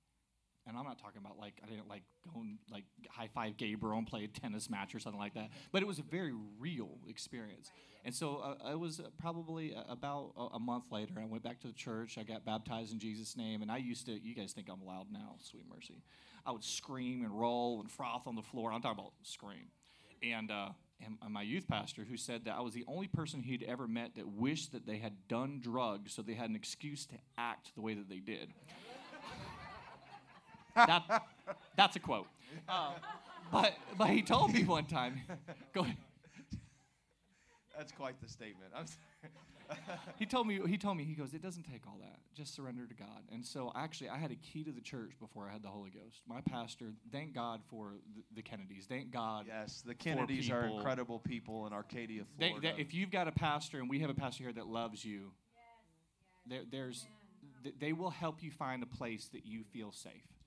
[0.70, 3.98] and I'm not talking about like I didn't like go and like high five Gabriel
[3.98, 6.98] and play a tennis match or something like that, but it was a very real
[7.08, 7.70] experience.
[8.04, 11.14] And so uh, it was probably about a, a, month later.
[11.20, 12.16] I went back to the church.
[12.16, 14.12] I got baptized in Jesus' name, and I used to.
[14.12, 15.34] You guys think I'm loud now?
[15.42, 16.02] Sweet mercy.
[16.46, 18.72] I would scream and roll and froth on the floor.
[18.72, 19.68] I'm talking about scream.
[20.22, 20.70] And uh,
[21.22, 24.14] and my youth pastor, who said that I was the only person he'd ever met
[24.16, 27.80] that wished that they had done drugs so they had an excuse to act the
[27.80, 28.52] way that they did.
[30.74, 31.24] That,
[31.76, 32.26] that's a quote.
[32.68, 32.92] Uh,
[33.52, 35.20] but, but he told me one time,
[35.74, 35.96] go ahead.
[37.76, 38.72] That's quite the statement.
[40.18, 42.18] he told me he told me he goes it doesn't take all that.
[42.34, 43.22] Just surrender to god.
[43.32, 45.90] And so actually i had a key to the church before i had the holy
[45.90, 46.20] ghost.
[46.28, 48.84] My pastor thank god for the, the kennedys.
[48.88, 53.10] Thank god yes the kennedys are incredible people in arcadia florida they, they, if you've
[53.10, 55.30] got a pastor and we have a pastor here that loves you
[56.46, 57.06] there, there's
[57.78, 60.39] they will help you find a place that you feel safe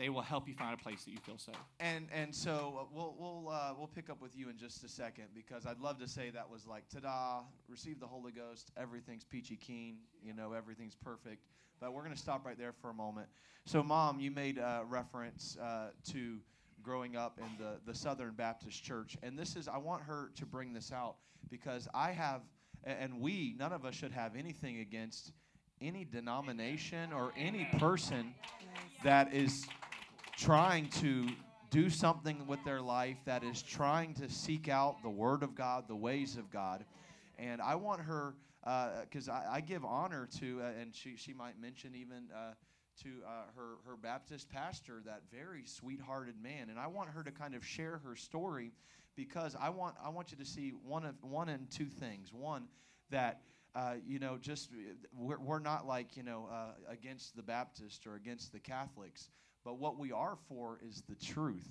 [0.00, 1.54] they will help you find a place that you feel safe.
[1.78, 4.88] And and so uh, we'll we'll uh, we'll pick up with you in just a
[4.88, 9.24] second because I'd love to say that was like ta-da, receive the Holy Ghost, everything's
[9.24, 11.44] peachy keen, you know, everything's perfect.
[11.80, 13.28] But we're going to stop right there for a moment.
[13.66, 16.38] So, Mom, you made uh, reference uh, to
[16.82, 20.46] growing up in the the Southern Baptist Church, and this is I want her to
[20.46, 21.16] bring this out
[21.50, 22.40] because I have,
[22.84, 25.32] and we none of us should have anything against
[25.82, 28.34] any denomination or any person
[29.02, 29.66] that is
[30.40, 31.28] trying to
[31.68, 35.86] do something with their life that is trying to seek out the Word of God,
[35.86, 36.82] the ways of God.
[37.38, 38.34] And I want her,
[39.02, 42.52] because I, I give honor to, uh, and she, she might mention even uh,
[43.02, 46.70] to uh, her, her Baptist pastor, that very sweethearted man.
[46.70, 48.72] And I want her to kind of share her story
[49.16, 52.32] because I want, I want you to see one, of, one and two things.
[52.32, 52.64] One,
[53.10, 53.42] that
[53.74, 54.70] uh, you know, just
[55.14, 59.28] we're, we're not like, you know, uh, against the Baptist or against the Catholics,
[59.64, 61.68] but what we are for is the truth.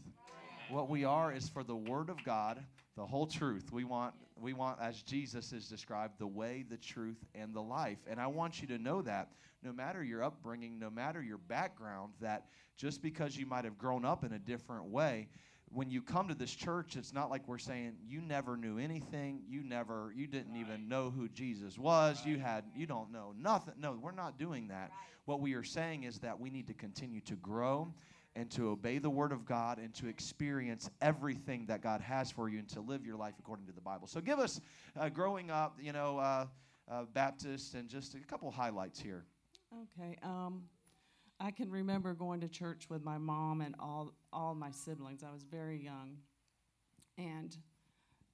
[0.69, 2.63] What we are is for the Word of God,
[2.95, 3.71] the whole truth.
[3.71, 7.97] We want, we want, as Jesus is described, the way, the truth, and the life.
[8.07, 9.29] And I want you to know that
[9.63, 12.45] no matter your upbringing, no matter your background, that
[12.77, 15.27] just because you might have grown up in a different way,
[15.71, 19.41] when you come to this church, it's not like we're saying you never knew anything,
[19.47, 23.75] you never, you didn't even know who Jesus was, you had, you don't know nothing.
[23.79, 24.91] No, we're not doing that.
[25.25, 27.93] What we are saying is that we need to continue to grow
[28.35, 32.49] and to obey the Word of God and to experience everything that God has for
[32.49, 34.07] you and to live your life according to the Bible.
[34.07, 34.61] So, give us
[34.99, 36.45] uh, growing up, you know, uh,
[36.89, 39.25] uh, Baptist, and just a couple highlights here.
[39.83, 40.17] Okay.
[40.23, 40.63] Um,
[41.39, 45.23] I can remember going to church with my mom and all all my siblings.
[45.23, 46.17] I was very young,
[47.17, 47.55] and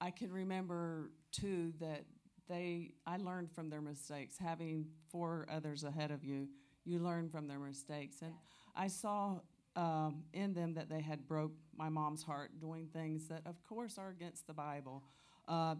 [0.01, 2.05] I can remember too that
[2.49, 4.37] they I learned from their mistakes.
[4.39, 6.47] Having four others ahead of you,
[6.83, 8.33] you learn from their mistakes, and
[8.75, 9.39] I saw
[9.75, 13.97] um, in them that they had broke my mom's heart doing things that, of course,
[13.97, 15.03] are against the Bible.
[15.47, 15.75] Uh,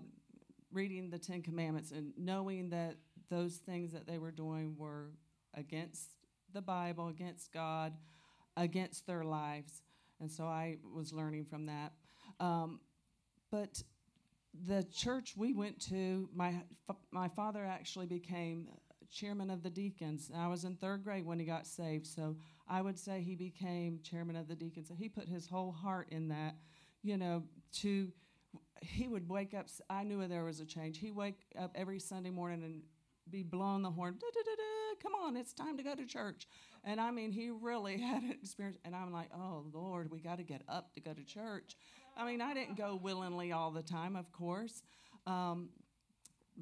[0.72, 2.98] reading the Ten Commandments and knowing that
[3.30, 5.12] those things that they were doing were
[5.56, 6.10] against
[6.56, 7.94] the Bible, against God,
[8.58, 9.84] against their lives.
[10.20, 11.94] And so I was learning from that.
[12.40, 12.80] Um,
[13.52, 13.84] but
[14.68, 16.56] the church we went to, my,
[17.12, 18.70] my father actually became
[19.12, 20.32] chairman of the deacons.
[20.36, 22.36] I was in third grade when he got saved, so
[22.68, 24.88] I would say he became chairman of the deacons.
[24.88, 26.56] So he put his whole heart in that,
[27.04, 27.44] you know,
[27.82, 28.12] to
[28.82, 29.68] he would wake up.
[29.90, 30.98] I knew there was a change.
[30.98, 32.82] He wake up every Sunday morning and
[33.30, 34.18] be blowing the horn.
[35.02, 36.48] Come on, it's time to go to church.
[36.84, 38.78] And I mean, he really had an experience.
[38.86, 41.76] And I'm like, oh Lord, we got to get up to go to church.
[42.18, 44.84] I mean, I didn't go willingly all the time, of course,
[45.28, 45.70] um,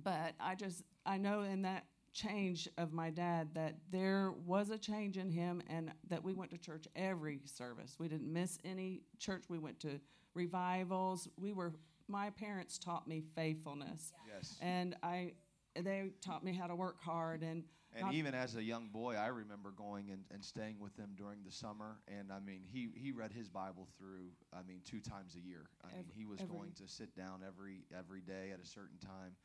[0.04, 4.78] but I just I know in that change of my dad that there was a
[4.78, 7.96] change in him and that we went to church every service.
[8.00, 9.44] We didn't miss any church.
[9.50, 10.00] We went to
[10.34, 11.28] revivals.
[11.38, 11.74] We were
[12.08, 14.14] my parents taught me faithfulness.
[14.28, 14.58] Yes.
[14.62, 15.34] And I
[15.76, 17.64] they taught me how to work hard and
[17.96, 21.12] and not- even as a young boy, I remember going and, and staying with them
[21.16, 22.00] during the summer.
[22.08, 25.70] And I mean, he, he read his Bible through, I mean, two times a year.
[25.84, 28.98] I mean, he was every- going to sit down every, every day at a certain
[28.98, 29.36] time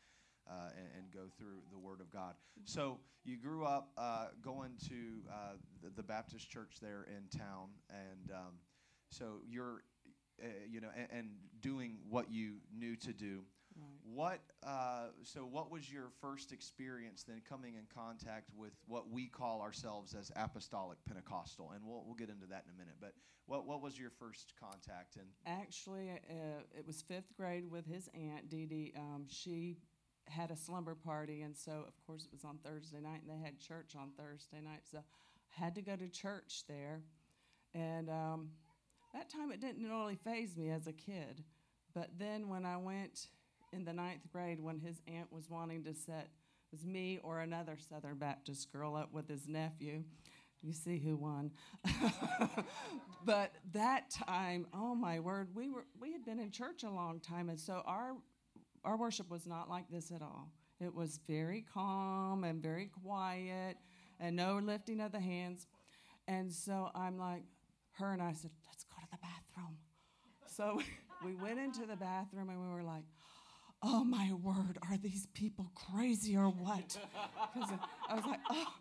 [0.49, 2.37] uh, and, and go through the Word of God.
[2.65, 4.95] So you grew up uh, going to
[5.31, 7.69] uh, the, the Baptist church there in town.
[7.91, 8.55] And um,
[9.11, 9.83] so you're,
[10.43, 11.29] uh, you know, and, and
[11.61, 13.43] doing what you knew to do.
[13.79, 13.87] Right.
[14.05, 19.27] What uh, so what was your first experience then coming in contact with what we
[19.27, 22.97] call ourselves as apostolic Pentecostal, and we'll we'll get into that in a minute.
[23.01, 23.13] But
[23.47, 28.09] what what was your first contact and Actually, uh, it was fifth grade with his
[28.15, 28.93] aunt Dee Dee.
[28.97, 29.77] Um, she
[30.27, 33.45] had a slumber party, and so of course it was on Thursday night, and they
[33.45, 34.83] had church on Thursday night.
[34.91, 37.03] So I had to go to church there,
[37.75, 38.51] and um,
[39.15, 41.45] that time it didn't really faze me as a kid.
[41.95, 43.29] But then when I went
[43.73, 46.29] in the ninth grade, when his aunt was wanting to set
[46.71, 50.05] was me or another Southern Baptist girl up with his nephew.
[50.63, 51.53] You see who won.
[53.25, 57.21] but that time, oh my word, we were we had been in church a long
[57.21, 58.13] time, and so our
[58.85, 60.51] our worship was not like this at all.
[60.81, 63.77] It was very calm and very quiet,
[64.21, 65.67] and no lifting of the hands.
[66.27, 67.43] And so I'm like,
[67.93, 69.79] her and I said, let's go to the bathroom.
[70.47, 70.81] So
[71.25, 73.05] we went into the bathroom and we were like,
[73.83, 76.97] oh my word, are these people crazy or what?
[77.55, 77.71] 'Cause
[78.09, 78.75] I was like, oh,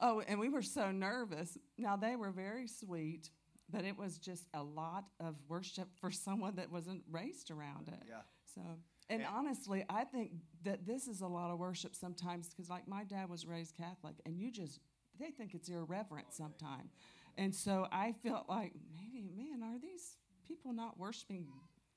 [0.00, 1.56] oh, and we were so nervous.
[1.78, 3.30] Now they were very sweet,
[3.70, 8.02] but it was just a lot of worship for someone that wasn't raised around it.
[8.08, 8.60] yeah So,
[9.08, 10.32] and And- honestly, I think
[10.64, 14.16] that this is a lot of worship sometimes because, like, my dad was raised Catholic,
[14.26, 14.80] and you just
[15.18, 16.94] they think it's irreverent oh, sometimes,
[17.36, 21.46] and so I felt like, maybe, man, are these people not worshiping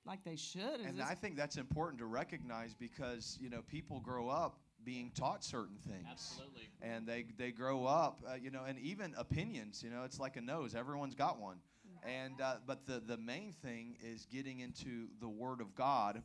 [0.06, 0.80] like they should?
[0.82, 4.60] Is and this- I think that's important to recognize because you know people grow up
[4.84, 6.06] being taught certain things.
[6.10, 6.70] Absolutely.
[6.82, 10.38] and they they grow up, uh, you know, and even opinions, you know, it's like
[10.38, 10.76] a nose.
[10.76, 11.58] Everyone's got one,
[12.04, 16.22] and uh, but the the main thing is getting into the Word of God,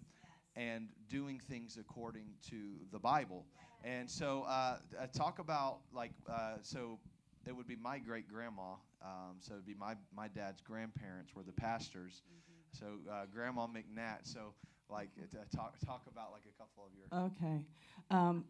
[0.57, 2.57] and doing things according to
[2.93, 3.47] the Bible.
[3.83, 6.99] And so, uh, uh, talk about like uh, so.
[7.47, 8.75] it would be my great grandma.
[9.03, 12.23] Um, so it'd be my my dad's grandparents were the pastors.
[12.73, 14.21] So uh, Grandma McNatt.
[14.25, 14.55] So
[14.89, 17.27] like uh, talk talk about like a couple of your.
[17.27, 17.65] Okay.
[18.11, 18.45] Um,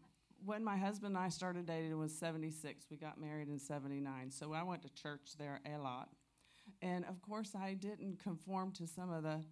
[0.45, 2.87] when my husband and I started dating, it was 76.
[2.91, 4.31] We got married in 79.
[4.31, 6.09] So I went to church there a lot.
[6.81, 9.43] And of course, I didn't conform to some of the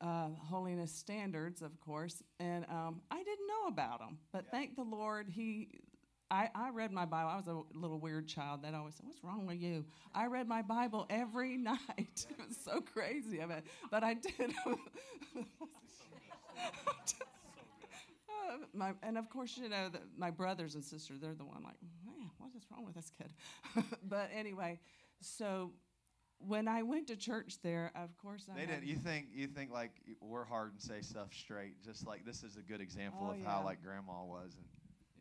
[0.00, 4.18] uh, holiness standards, of course, and um, I didn't know about them.
[4.32, 4.50] But Yeah.
[4.58, 5.68] thank the Lord, He.
[6.32, 7.28] I, I read my Bible.
[7.28, 9.84] I was a little weird child that always said, What's wrong with you?
[10.14, 11.78] I read my Bible every night.
[11.98, 13.64] it was so crazy of it.
[13.90, 14.54] But I did.
[14.66, 14.74] Uh,
[18.74, 21.76] my, and of course, you know, the, my brothers and sisters, they're the one like,
[22.04, 23.32] man, what is wrong with this kid?
[24.08, 24.78] but anyway,
[25.20, 25.72] so
[26.38, 28.84] when I went to church there, of course, I They didn't.
[28.84, 31.82] You think you think like we're hard and say stuff straight.
[31.84, 34.56] Just like this is a good example Oh, of how like Grandma was.
[34.56, 34.64] And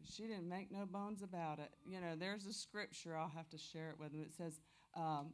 [0.05, 1.71] she didn't make no bones about it.
[1.85, 4.21] You know, there's a scripture, I'll have to share it with them.
[4.21, 4.59] It says,
[4.95, 5.33] um,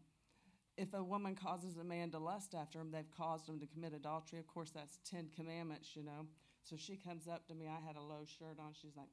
[0.78, 3.94] if a woman causes a man to lust after him, they've caused him to commit
[3.94, 4.40] adultery.
[4.40, 6.28] Of course, that's Ten Commandments, you know.
[6.64, 7.66] So she comes up to me.
[7.68, 8.74] I had a low shirt on.
[8.80, 9.10] She's like,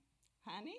[0.46, 0.76] honey,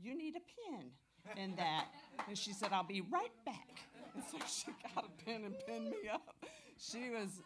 [0.00, 0.90] you need a pin
[1.36, 1.86] in that.
[2.28, 3.68] and she said, I'll be right back.
[4.12, 6.34] And so she got a pin and pinned me up.
[6.76, 7.40] She was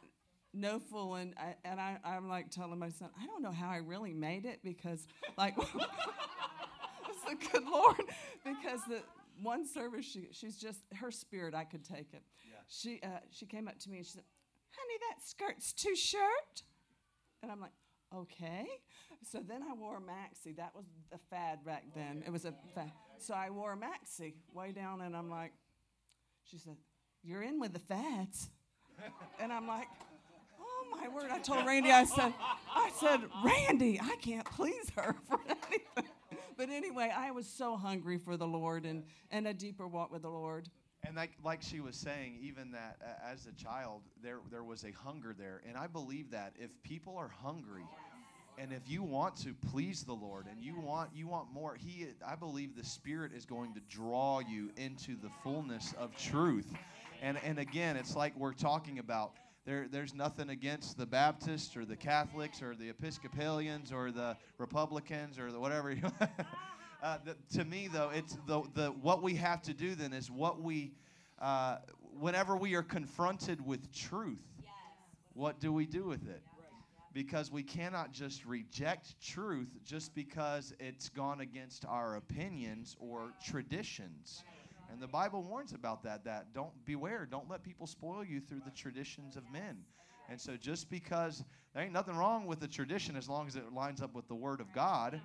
[0.54, 1.34] no fooling.
[1.36, 4.46] I, and I, I'm like telling my son, I don't know how I really made
[4.46, 5.06] it because,
[5.36, 5.56] like,
[7.52, 8.02] good Lord.
[8.44, 9.02] Because the
[9.42, 12.22] one service, she, she's just, her spirit, I could take it.
[12.48, 12.58] Yeah.
[12.68, 14.24] She, uh, she came up to me and she said,
[14.70, 16.62] honey, that skirt's too short.
[17.42, 17.72] And I'm like,
[18.14, 18.66] okay.
[19.30, 20.56] So then I wore a maxi.
[20.56, 22.22] That was the fad back then.
[22.26, 22.90] It was a fad.
[23.18, 25.52] So I wore a maxi way down, and I'm like,
[26.50, 26.76] she said,
[27.22, 28.50] you're in with the fads.
[29.40, 29.88] And I'm like,
[30.60, 31.30] oh my word.
[31.30, 32.32] I told Randy, I said,
[32.74, 36.10] I said, Randy, I can't please her for anything.
[36.56, 40.22] But anyway, I was so hungry for the Lord and, and a deeper walk with
[40.22, 40.68] the Lord.
[41.06, 44.84] and like like she was saying, even that uh, as a child, there there was
[44.84, 47.84] a hunger there, and I believe that if people are hungry.
[48.56, 52.06] And if you want to please the Lord and you want you want more, he
[52.24, 56.72] I believe the Spirit is going to draw you into the fullness of truth.
[57.20, 59.32] And and again, it's like we're talking about
[59.66, 65.38] there, there's nothing against the Baptists or the Catholics or the Episcopalians or the Republicans
[65.38, 65.96] or the whatever.
[67.02, 70.30] uh, the, to me, though, it's the, the what we have to do then is
[70.30, 70.92] what we,
[71.40, 71.78] uh,
[72.18, 74.44] whenever we are confronted with truth,
[75.32, 76.42] what do we do with it?
[77.14, 84.42] Because we cannot just reject truth just because it's gone against our opinions or traditions.
[84.94, 86.24] And the Bible warns about that.
[86.24, 87.26] That don't beware.
[87.28, 89.78] Don't let people spoil you through the traditions of men.
[90.30, 91.42] And so, just because
[91.74, 94.36] there ain't nothing wrong with the tradition as long as it lines up with the
[94.36, 95.20] Word of God,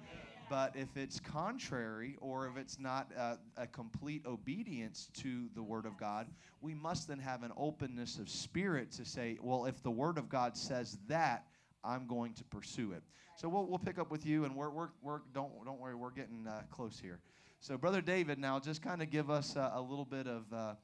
[0.50, 5.86] but if it's contrary or if it's not uh, a complete obedience to the Word
[5.86, 6.26] of God,
[6.62, 10.30] we must then have an openness of spirit to say, well, if the Word of
[10.30, 11.46] God says that,
[11.84, 13.04] I'm going to pursue it.
[13.38, 16.10] So we'll, we'll pick up with you, and we're, we're, we're don't don't worry, we're
[16.10, 17.20] getting uh, close here.
[17.62, 20.76] So, Brother David, now just kind of give us uh, a little bit of uh,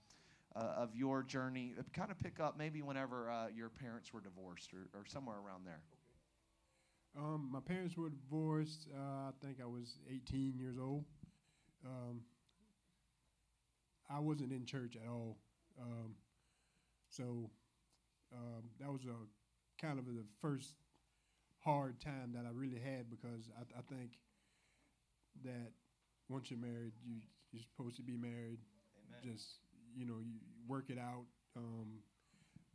[0.56, 1.74] uh, of your journey.
[1.94, 5.66] Kind of pick up maybe whenever uh, your parents were divorced or, or somewhere around
[5.66, 5.80] there.
[7.18, 8.88] Um, my parents were divorced.
[8.94, 11.06] Uh, I think I was 18 years old.
[11.86, 12.22] Um,
[14.10, 15.38] I wasn't in church at all.
[15.82, 16.16] Um,
[17.10, 17.50] so
[18.34, 20.74] um, that was a kind of the first
[21.64, 24.12] hard time that I really had because I, I think
[25.46, 25.72] that
[26.30, 27.16] once you're married, you,
[27.52, 28.60] you're supposed to be married.
[29.24, 29.60] Just
[29.96, 31.26] you know, you work it out.
[31.56, 32.00] Um,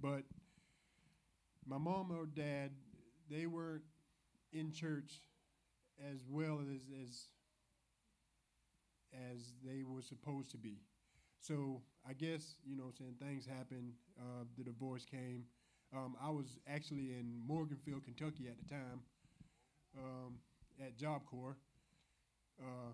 [0.00, 0.22] but
[1.66, 2.70] my mom or dad,
[3.30, 3.82] they weren't
[4.52, 5.22] in church
[6.10, 7.26] as well as as
[9.12, 10.78] as they were supposed to be.
[11.40, 13.92] So I guess you know, I'm saying things happened.
[14.18, 15.44] Uh, the divorce came.
[15.94, 19.00] Um, I was actually in Morganfield, Kentucky at the time,
[19.98, 20.34] um,
[20.80, 21.56] at Job Corps.
[22.60, 22.92] Uh,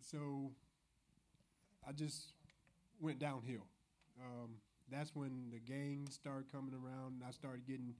[0.00, 0.52] so
[1.86, 2.32] I just
[3.00, 3.66] went downhill.
[4.20, 4.56] Um,
[4.90, 7.14] that's when the gangs started coming around.
[7.14, 7.94] And I started getting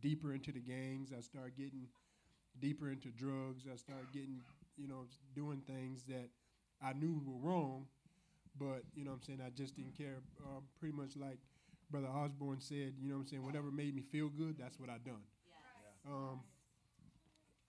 [0.00, 1.12] deeper into the gangs.
[1.16, 1.88] I started getting
[2.60, 3.64] deeper into drugs.
[3.72, 4.40] I started getting,
[4.76, 6.30] you know, doing things that
[6.82, 7.86] I knew were wrong,
[8.58, 10.22] but you know what I'm saying I just didn't care.
[10.44, 11.38] Um, pretty much like
[11.90, 13.44] Brother Osborne said, you know what I'm saying.
[13.44, 15.22] Whatever made me feel good, that's what I done.
[16.06, 16.40] Um,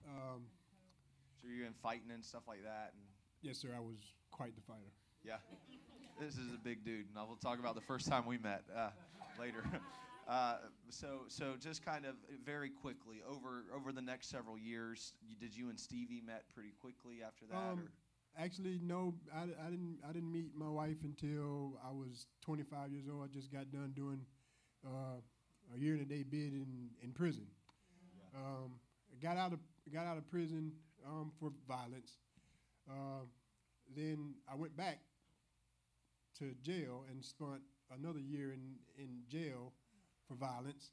[0.06, 0.42] um,
[1.40, 3.04] So you're in fighting and stuff like that, and
[3.44, 3.68] yes, sir.
[3.76, 3.96] I was
[4.30, 4.90] quite the fighter.
[5.24, 5.36] yeah,
[6.18, 8.64] this is a big dude, and I will talk about the first time we met
[8.76, 8.90] uh,
[9.38, 9.64] later.
[10.26, 10.56] Uh,
[10.88, 12.14] so, so just kind of
[12.46, 16.72] very quickly over over the next several years, you, did you and Stevie met pretty
[16.80, 17.54] quickly after that?
[17.54, 18.42] Um, or?
[18.42, 19.12] actually, no.
[19.34, 19.98] I, I didn't.
[20.02, 23.22] I didn't meet my wife until I was 25 years old.
[23.22, 24.20] I just got done doing
[24.82, 25.20] uh,
[25.74, 27.44] a year and a day bid in in prison.
[28.34, 28.80] Um,
[29.22, 29.58] got out of
[29.92, 30.72] got out of prison
[31.06, 32.16] um, for violence.
[32.88, 33.24] Uh,
[33.96, 35.00] then I went back
[36.38, 37.62] to jail and spent
[37.96, 39.72] another year in in jail
[40.26, 40.90] for violence.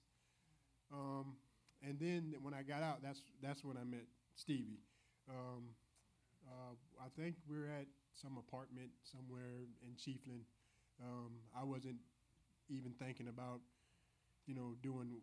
[0.93, 1.37] Um,
[1.81, 4.81] and then when I got out, that's that's when I met Stevie.
[5.29, 5.69] Um,
[6.47, 10.43] uh, I think we're at some apartment somewhere in Chiefland.
[11.01, 11.97] Um, I wasn't
[12.69, 13.61] even thinking about,
[14.47, 15.21] you know, doing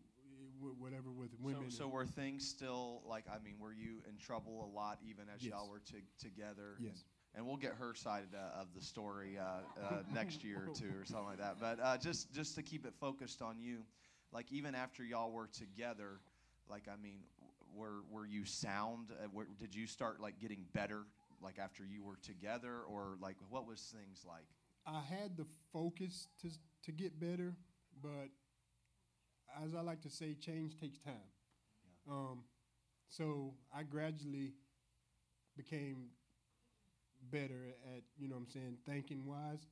[0.59, 1.69] whatever with women.
[1.69, 3.25] So, so were things still like?
[3.29, 5.51] I mean, were you in trouble a lot even as Yes.
[5.51, 6.75] y'all were to, together?
[6.79, 7.03] Yes.
[7.35, 9.43] And we'll get her side uh, of the story uh,
[9.81, 11.57] uh, next year or two or something like that.
[11.59, 13.83] But uh, just just to keep it focused on you,
[14.31, 16.19] like even after y'all were together,
[16.69, 17.19] like I mean,
[17.75, 19.11] were were you sound?
[19.11, 21.03] Uh, were, did you start like getting better
[21.41, 24.45] like after you were together, or like what was things like?
[24.85, 26.49] I had the focus to
[26.83, 27.55] to get better,
[28.01, 28.29] but
[29.63, 31.13] as I like to say, change takes time.
[32.09, 32.39] Um,
[33.07, 34.53] so I gradually
[35.57, 36.07] became
[37.31, 39.67] better at you know what I'm saying thinking wise.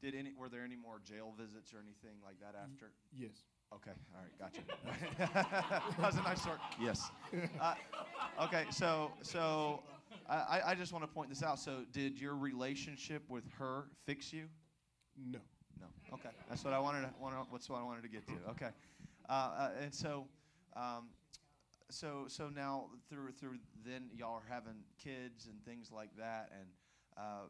[0.00, 2.92] Did any were there any more jail visits or anything like that after?
[3.12, 3.44] Yes.
[3.74, 4.62] Okay, all right, gotcha.
[5.98, 6.58] that was a nice short.
[6.80, 7.10] Yes.
[7.60, 7.74] Uh,
[8.40, 9.82] okay, so so
[10.28, 11.58] I, I just want to point this out.
[11.58, 14.46] So, did your relationship with her fix you?
[15.16, 15.40] No.
[15.80, 16.14] No.
[16.14, 17.02] Okay, that's what I wanted.
[17.02, 17.08] To,
[17.50, 18.34] what's what I wanted to get to.
[18.50, 18.70] Okay,
[19.28, 20.26] uh, uh, and so,
[20.76, 21.08] um,
[21.90, 26.68] so so now through through then y'all are having kids and things like that, and
[27.16, 27.46] uh,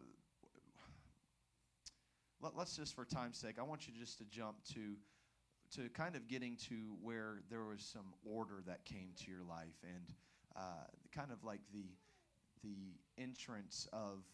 [2.40, 4.96] let, let's just for time's sake, I want you just to jump to
[5.76, 9.76] to kind of getting to where there was some order that came to your life
[9.82, 10.14] and
[10.56, 11.84] uh, kind of like the
[12.62, 14.24] the entrance of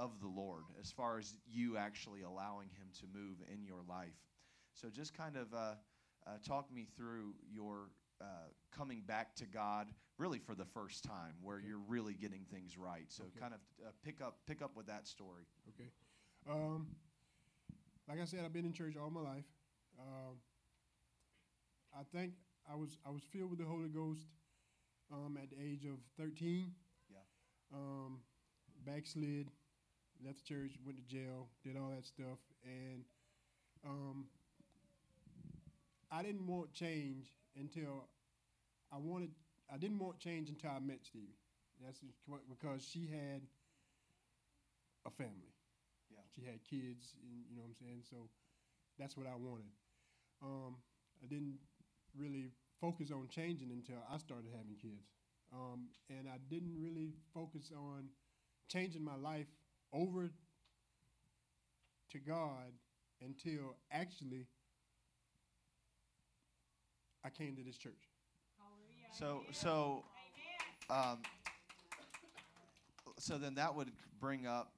[0.00, 4.16] of the Lord as far as you actually allowing Him to move in your life.
[4.74, 5.74] So just kind of uh,
[6.26, 7.90] uh, talk me through your
[8.20, 8.24] uh,
[8.76, 9.88] coming back to God
[10.18, 11.68] really for the first time, where Okay.
[11.68, 13.06] you're really getting things right.
[13.08, 13.40] So Okay.
[13.40, 15.44] kind of uh, pick up pick up with that story.
[15.68, 15.90] Okay.
[16.48, 16.88] Um,
[18.08, 19.44] like I said, I've been in church all my life.
[19.98, 20.36] Um,
[21.94, 22.34] I think
[22.70, 24.26] I was I was filled with the Holy Ghost
[25.12, 26.72] um, at the age of 13.
[27.10, 27.18] Yeah.
[27.74, 28.20] Um,
[28.84, 29.50] backslid,
[30.24, 33.04] left the church, went to jail, did all that stuff, and
[33.86, 34.26] um,
[36.10, 38.08] I didn't want change until
[38.92, 39.30] I wanted.
[39.72, 41.38] I didn't want change until I met Stevie.
[41.84, 42.00] That's
[42.48, 43.42] because she had
[45.06, 45.54] a family.
[46.10, 46.20] Yeah.
[46.34, 48.02] She had kids, and you know what I'm saying.
[48.10, 48.28] So
[48.98, 49.72] that's what I wanted.
[50.42, 50.76] Um,
[51.22, 51.58] I didn't
[52.16, 52.50] really
[52.80, 55.06] focus on changing until I started having kids,
[55.52, 58.08] um, and I didn't really focus on
[58.68, 59.46] changing my life
[59.92, 60.30] over
[62.10, 62.72] to God
[63.20, 64.46] until actually
[67.24, 68.08] I came to this church.
[69.12, 70.04] So so
[70.88, 71.18] um,
[73.18, 74.72] so then that would bring up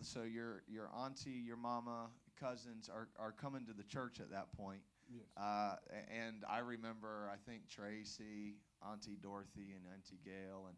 [0.00, 2.08] so your your auntie, your mama,
[2.40, 4.80] cousins are, are coming to the church at that point.
[5.08, 5.24] Yes.
[5.36, 5.76] Uh,
[6.10, 8.56] and I remember, I think Tracy,
[8.88, 10.76] Auntie Dorothy, and Auntie Gail, and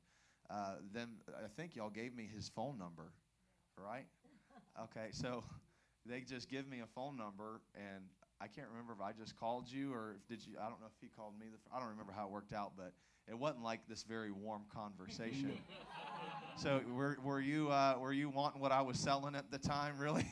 [0.51, 1.19] uh, them.
[1.29, 3.13] I think y'all gave me his phone number,
[3.83, 4.07] right?
[4.85, 5.45] Okay, so
[6.07, 8.05] they just give me a phone number, and
[8.41, 10.55] I can't remember if I just called you or if did you.
[10.61, 11.47] I don't know if he called me.
[11.51, 12.93] The, I don't remember how it worked out, but
[13.29, 15.53] it wasn't like this very warm conversation.
[16.57, 19.99] so were were you uh, were you wanting what I was selling at the time,
[19.99, 20.27] really?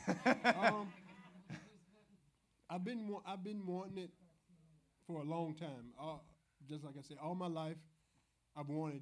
[0.45, 0.87] um,
[2.69, 4.11] I've been wa- I've been wanting it
[5.07, 5.93] for a long time.
[5.99, 6.17] Uh,
[6.69, 7.77] just like I said, all my life,
[8.55, 9.01] I've wanted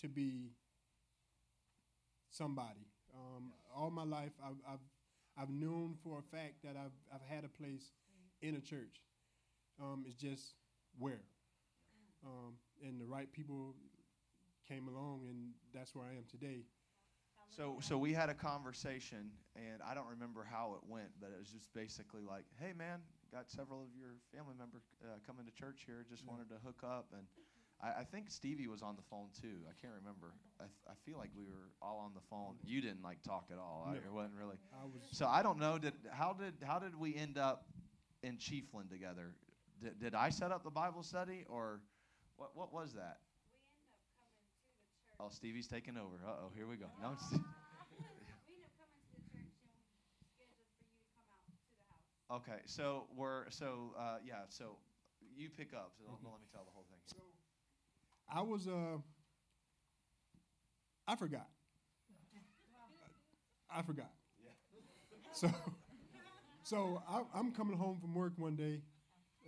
[0.00, 0.52] to be
[2.30, 2.86] somebody.
[3.14, 4.80] Um, all my life, I've, I've
[5.36, 7.92] I've known for a fact that I've I've had a place
[8.42, 9.02] in a church.
[9.80, 10.54] Um, it's just
[10.98, 11.22] where,
[12.24, 12.54] um,
[12.84, 13.74] and the right people
[14.68, 16.64] came along, and that's where I am today.
[17.50, 21.38] So, so we had a conversation, and I don't remember how it went, but it
[21.38, 23.00] was just basically like, "Hey, man,
[23.32, 26.04] got several of your family members uh, coming to church here.
[26.08, 26.30] Just Yeah.
[26.30, 27.26] wanted to hook up." And
[27.82, 29.64] I, I think Stevie was on the phone too.
[29.68, 30.34] I can't remember.
[30.60, 32.56] I feel like we were all on the phone.
[32.64, 33.88] You didn't like talk at all.
[33.88, 34.56] I, it wasn't really.
[34.72, 35.78] I was So I don't know.
[35.78, 37.64] Did how did how did we end up
[38.22, 39.32] in Chiefland together?
[39.82, 41.80] Did, did I set up the Bible study, or
[42.36, 42.50] what?
[42.54, 43.18] What was that?
[43.18, 45.16] We ended up coming to the church.
[45.18, 46.20] Oh, Stevie's taking over.
[46.26, 46.86] Uh oh, here we go.
[47.00, 47.38] No, I'm just- We
[48.60, 49.72] end up coming to the church and
[50.28, 52.44] scheduled for you to come out to the house.
[52.44, 54.44] Okay, so we're so uh, yeah.
[54.52, 54.76] So
[55.34, 55.96] you pick up.
[55.96, 57.00] So don't, let me tell the whole thing.
[58.30, 58.98] I was uh
[61.06, 61.48] I forgot.
[63.70, 64.10] I forgot.
[65.32, 65.50] So,
[66.62, 68.80] so I, I'm coming home from work one day,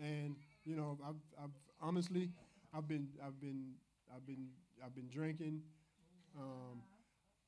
[0.00, 2.30] and you know, I've, I've honestly,
[2.74, 3.74] I've been, I've been,
[4.14, 4.48] I've been,
[4.84, 5.62] I've been drinking.
[6.38, 6.82] Um,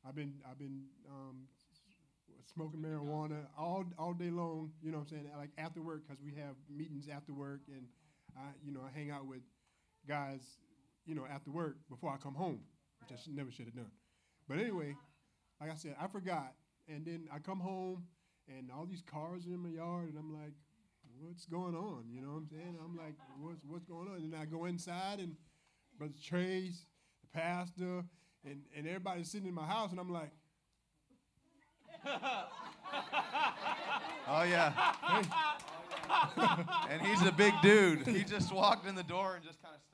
[0.06, 1.44] I've been, I've been um,
[2.54, 4.70] smoking marijuana all all day long.
[4.82, 5.30] You know what I'm saying?
[5.36, 7.86] Like after work, because we have meetings after work, and
[8.36, 9.42] I, you know, I hang out with
[10.08, 10.42] guys,
[11.06, 12.60] you know, after work before I come home,
[13.00, 13.90] which I never should have done.
[14.48, 14.96] But anyway,
[15.60, 16.52] like I said, I forgot,
[16.88, 18.04] and then I come home,
[18.48, 20.52] and all these cars in my yard, and I'm like,
[21.20, 22.04] what's going on?
[22.10, 22.78] You know what I'm saying?
[22.84, 24.16] I'm like, what's what's going on?
[24.16, 25.36] And I go inside, and
[25.98, 26.84] Brother Trace,
[27.22, 28.04] the pastor,
[28.44, 30.30] and, and everybody's sitting in my house, and I'm like,
[34.26, 34.72] Oh yeah.
[35.02, 35.22] hey,
[36.90, 38.06] And he's a big dude.
[38.06, 39.92] He just walked in the door and just kind of stopped.
[39.92, 39.93] He's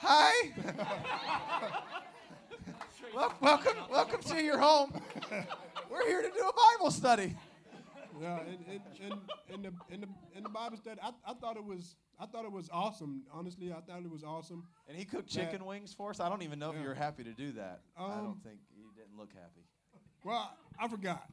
[0.00, 0.52] Hi.
[3.14, 4.92] Wel- welcome, welcome to your home.
[5.90, 7.36] We're here to do a Bible study.
[8.20, 9.20] yeah, and and, and,
[9.52, 12.44] and the and the and the Bible study, I, I thought it was I thought
[12.46, 13.22] it was awesome.
[13.32, 14.64] Honestly, I thought it was awesome.
[14.88, 16.20] And he cooked That- chicken wings for us.
[16.20, 17.82] I don't even know if you were happy to do that.
[17.98, 19.66] I Um, don't think you didn't look happy.
[20.24, 21.26] Well, I forgot.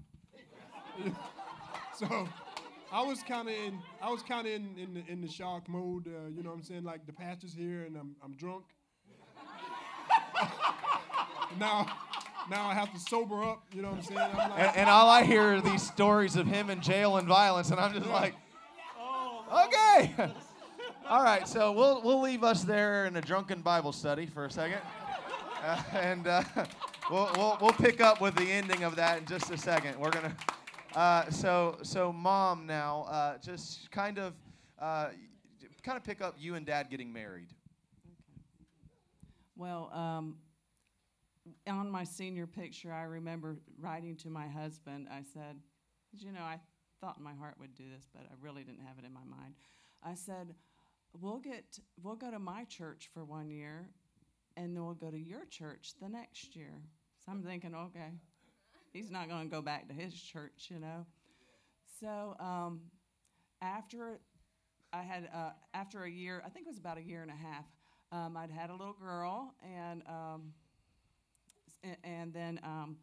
[1.98, 2.28] so
[2.92, 5.68] I was kind of in I was kind of in in the, in the shock
[5.70, 6.08] mode.
[6.08, 6.84] Uh, you know what I'm saying?
[6.84, 8.66] Like the pastor's here and I'm I'm drunk.
[11.60, 11.86] now
[12.50, 13.64] now I have to sober up.
[13.74, 14.20] You know what I'm saying?
[14.20, 17.28] I'm like, And, and all I hear are these stories of him in jail and
[17.28, 18.36] violence, and I'm just like,
[19.52, 20.14] okay.
[21.10, 24.52] all right, so we'll we'll leave us there in a drunken Bible study for a
[24.52, 24.80] second,
[25.64, 26.44] uh, and uh,
[27.12, 30.00] we'll, we'll we'll pick up with the ending of that in just a second.
[30.00, 30.36] We're gonna.
[30.96, 34.34] Uh, so so mom now uh, just kind of
[34.80, 35.10] uh,
[35.84, 37.50] kind of pick up you and dad getting married.
[39.56, 40.38] Well, um,
[41.68, 45.08] on my senior picture, I remember writing to my husband.
[45.12, 45.58] I said,
[46.18, 46.60] you know, I
[47.02, 49.56] thought my heart would do this, but I really didn't have it in my mind.
[50.04, 50.56] I said,
[51.14, 53.90] we'll get, we'll go to my church for one year,
[54.56, 56.82] and then we'll go to your church the next year.
[57.26, 58.14] So I'm thinking, okay,
[58.94, 61.06] he's not going to go back to his church, you know.
[62.00, 62.82] So um,
[63.62, 64.20] after
[64.94, 67.36] I had, uh, after a year, I think it was about a year and a
[67.36, 67.66] half,
[68.12, 70.54] um, I'd had a little girl, and um,
[72.04, 72.98] and then um,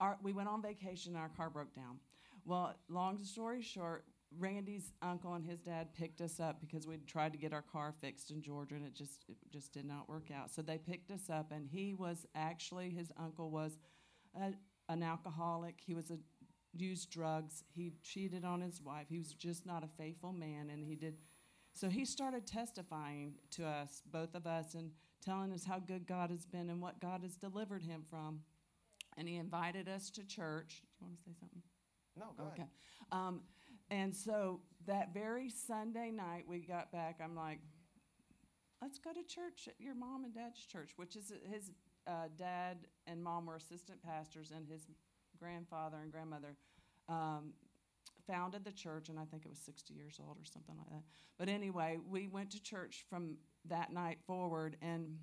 [0.00, 1.14] our, we went on vacation.
[1.14, 1.98] and Our car broke down.
[2.44, 4.04] Well, long story short,
[4.38, 7.94] Randy's uncle and his dad picked us up because we'd tried to get our car
[8.00, 10.50] fixed in Georgia, and it just it just did not work out.
[10.50, 13.78] So they picked us up, and he was actually his uncle was
[14.38, 14.52] a,
[14.90, 15.76] an alcoholic.
[15.84, 16.18] He was a
[16.72, 17.64] used drugs.
[17.74, 19.06] He cheated on his wife.
[19.08, 21.14] He was just not a faithful man, and he did
[21.72, 24.90] so he started testifying to us, both of us, and
[25.24, 28.40] telling us how good God has been and what God has delivered him from.
[29.16, 30.82] And he invited us to church.
[30.82, 31.62] Do you want to say something?
[32.16, 32.68] No, go Okay.
[33.12, 33.42] Um,
[33.90, 37.60] and so that very Sunday night we got back, I'm like,
[38.80, 41.70] let's go to church at your mom and dad's church, which is his
[42.06, 44.86] uh, dad and mom were assistant pastors, and his
[45.38, 46.56] grandfather and grandmother
[47.08, 47.52] um,
[48.26, 51.02] founded the church, and I think it was 60 years old or something like that.
[51.38, 53.36] But anyway, we went to church from
[53.66, 55.16] that night forward, and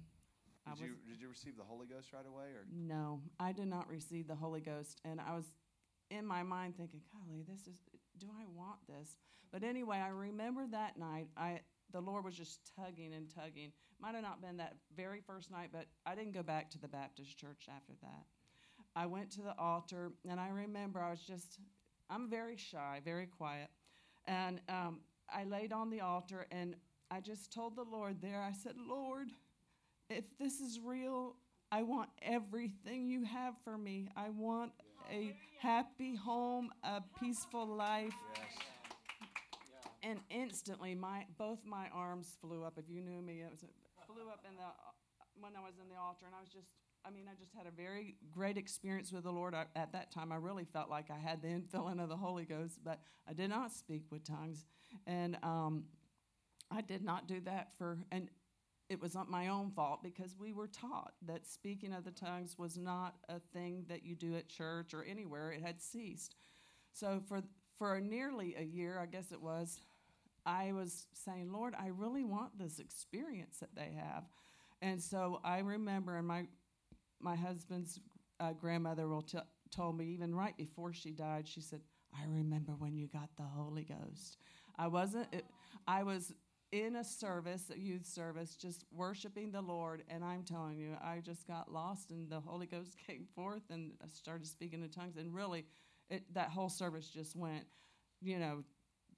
[0.65, 2.65] I Did was you did you receive the Holy Ghost right away or?
[2.71, 5.45] no, I did not receive the Holy Ghost, and I was
[6.09, 7.82] in my mind thinking, "Golly, this is.
[8.17, 9.15] Do I want this?"
[9.51, 11.28] But anyway, I remember that night.
[11.38, 11.61] I
[11.91, 13.71] the Lord was just tugging and tugging.
[14.00, 16.88] Might have not been that very first night, but I didn't go back to the
[16.88, 18.26] Baptist church after that.
[18.95, 21.60] I went to the altar, and I remember I was just.
[22.10, 23.70] I'm very shy, very quiet,
[24.28, 26.76] and um, I laid on the altar, and
[27.12, 28.41] I just told the Lord there.
[28.41, 29.30] I said, "Lord."
[30.10, 31.36] if this is real,
[31.72, 34.10] I want everything you have for me.
[34.16, 34.72] I want
[35.12, 38.14] a happy home, a peaceful life.
[40.04, 42.78] And instantly, my both my arms flew up.
[42.78, 43.66] If you knew me, it was
[44.08, 44.64] flew up in the
[45.39, 46.68] when I was in the altar, and I was just.
[47.05, 49.53] I mean, I just had a very great experience with the Lord.
[49.53, 52.43] I, at that time, I really felt like I had the infilling of the Holy
[52.43, 52.99] Ghost, but
[53.30, 54.66] I did not speak with tongues,
[55.05, 55.86] and um,
[56.70, 57.99] I did not do that for.
[58.12, 58.30] And
[58.89, 62.58] it was not my own fault because we were taught that speaking of the tongues
[62.58, 65.51] was not a thing that you do at church or anywhere.
[65.51, 66.36] It had ceased.
[66.93, 67.41] So for
[67.78, 69.82] for nearly a year, I guess it was,
[70.48, 74.24] I was saying, Lord, I really want this experience that they have.
[74.82, 76.48] And so I remember, and my
[77.20, 78.00] my husband's
[78.39, 79.39] uh, grandmother will t-
[79.72, 81.82] told me even right before she died, she said,
[82.14, 84.38] "I remember when you got the Holy Ghost."
[84.78, 85.28] I wasn't.
[85.34, 85.45] It,
[85.88, 86.34] I was
[86.72, 90.04] in a service, a youth service, just worshiping the Lord.
[90.10, 93.93] And I'm telling you, I just got lost, and the Holy Ghost came forth, and
[94.02, 95.18] I started speaking in tongues.
[95.18, 95.66] And really,
[96.10, 97.66] it, that whole service just went,
[98.22, 98.64] you know,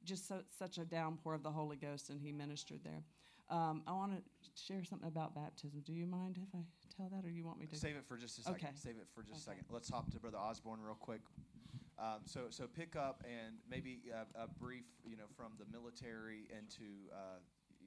[0.09, 3.03] just so, such a downpour of the Holy Ghost, and He ministered there.
[3.49, 4.21] Um, I want to
[4.61, 5.81] share something about baptism.
[5.85, 6.63] Do you mind if I
[6.95, 7.75] tell that, or you want me to?
[7.75, 8.57] Save it for just a second.
[8.57, 8.73] Okay.
[8.75, 9.65] Save it for just a second.
[9.69, 11.21] Let's hop to Brother Osborne real quick.
[11.97, 16.47] Um, so, so pick up and maybe a, a brief, you know, from the military
[16.57, 17.39] into, uh,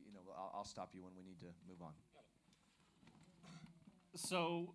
[0.04, 1.92] you know, I'll, I'll stop you when we need to move on.
[4.14, 4.74] So,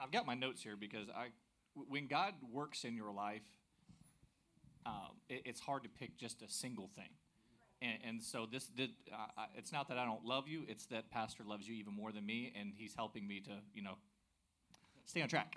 [0.00, 1.28] I've got my notes here because I,
[1.74, 3.42] w- when God works in your life,
[4.86, 7.08] um, it, it's hard to pick just a single thing.
[7.82, 11.10] And, and so this, did, uh, it's not that I don't love you; it's that
[11.10, 13.96] Pastor loves you even more than me, and he's helping me to, you know,
[15.04, 15.56] stay on track.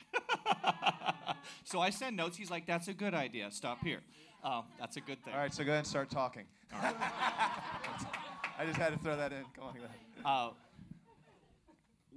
[1.63, 2.35] so I send notes.
[2.35, 3.49] He's like, "That's a good idea.
[3.51, 4.01] Stop here.
[4.43, 6.43] Uh, that's a good thing." All right, so go ahead and start talking.
[6.73, 9.43] I just had to throw that in.
[9.55, 9.65] Come
[10.25, 10.49] on.
[10.49, 10.53] uh,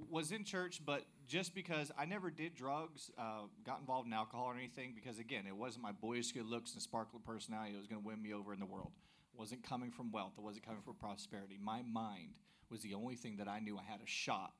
[0.09, 4.45] was in church, but just because I never did drugs, uh, got involved in alcohol
[4.45, 7.87] or anything, because again, it wasn't my boyish good looks and sparkling personality that was
[7.87, 8.91] going to win me over in the world.
[9.33, 10.33] It wasn't coming from wealth.
[10.37, 11.57] It wasn't coming from prosperity.
[11.61, 14.53] My mind was the only thing that I knew I had a shot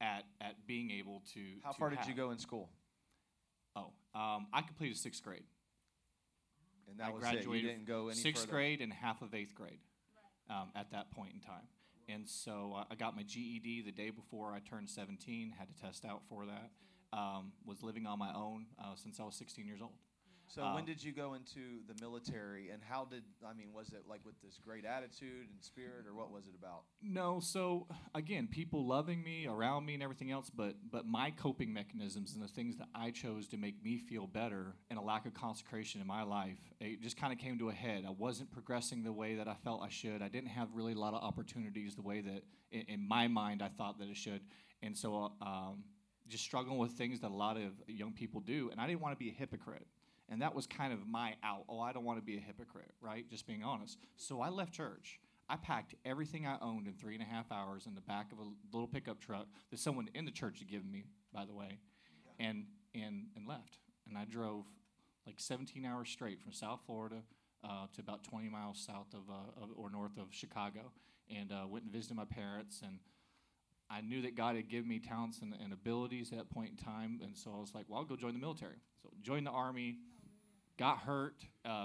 [0.00, 1.40] at at being able to.
[1.62, 2.70] How to far did you go in school?
[3.74, 5.44] Oh, um, I completed sixth grade.
[6.88, 7.26] And that I was it.
[7.26, 8.52] You graduated didn't go any sixth further.
[8.52, 9.80] grade and half of eighth grade
[10.50, 11.66] um, at that point in time.
[12.08, 16.04] And so I got my GED the day before I turned 17, had to test
[16.04, 16.70] out for that.
[17.12, 19.92] Um, was living on my own uh, since I was 16 years old.
[20.54, 23.72] So Uh, when did you go into the military, and how did I mean?
[23.72, 26.84] Was it like with this great attitude and spirit, or what was it about?
[27.00, 31.72] No, so again, people loving me around me and everything else, but but my coping
[31.72, 35.24] mechanisms and the things that I chose to make me feel better and a lack
[35.24, 38.04] of consecration in my life, it just kind of came to a head.
[38.06, 40.20] I wasn't progressing the way that I felt I should.
[40.20, 43.62] I didn't have really a lot of opportunities the way that in, in my mind
[43.62, 44.42] I thought that it should,
[44.82, 45.84] and so um,
[46.28, 49.14] just struggling with things that a lot of young people do, and I didn't want
[49.14, 49.86] to be a hypocrite.
[50.32, 51.64] And that was kind of my out.
[51.68, 53.28] Oh, I don't want to be a hypocrite, right?
[53.28, 53.98] Just being honest.
[54.16, 55.20] So I left church.
[55.46, 58.38] I packed everything I owned in three and a half hours in the back of
[58.38, 61.04] a little pickup truck that someone in the church had given me,
[61.34, 61.80] by the way,
[62.40, 62.64] and
[62.94, 63.76] and and left.
[64.08, 64.64] And I drove
[65.26, 67.16] like 17 hours straight from South Florida
[67.62, 70.92] uh, to about 20 miles south of, uh, of or north of Chicago,
[71.28, 72.80] and uh, went and visited my parents.
[72.82, 73.00] And
[73.90, 76.76] I knew that God had given me talents and, and abilities at that point in
[76.76, 79.50] time, and so I was like, "Well, I'll go join the military." So joined the
[79.50, 79.98] army,
[80.78, 81.36] got hurt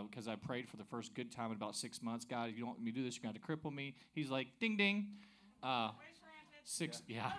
[0.09, 2.25] because I prayed for the first good time in about six months.
[2.25, 3.95] God, if you don't want me to do this, you're going to cripple me.
[4.13, 5.07] He's like, ding, ding.
[5.61, 5.91] Uh,
[6.63, 7.31] six, yeah.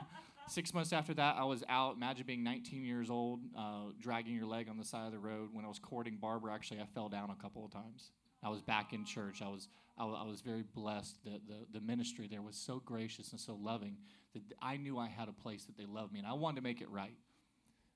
[0.49, 1.97] Six months after that, I was out.
[1.97, 5.51] Imagine being 19 years old, uh, dragging your leg on the side of the road.
[5.53, 8.13] When I was courting Barbara, actually, I fell down a couple of times.
[8.43, 9.43] I was back in church.
[9.43, 9.69] I was,
[9.99, 11.17] I was very blessed.
[11.25, 13.97] The, the, the ministry there was so gracious and so loving
[14.33, 16.63] that I knew I had a place that they loved me, and I wanted to
[16.63, 17.17] make it right.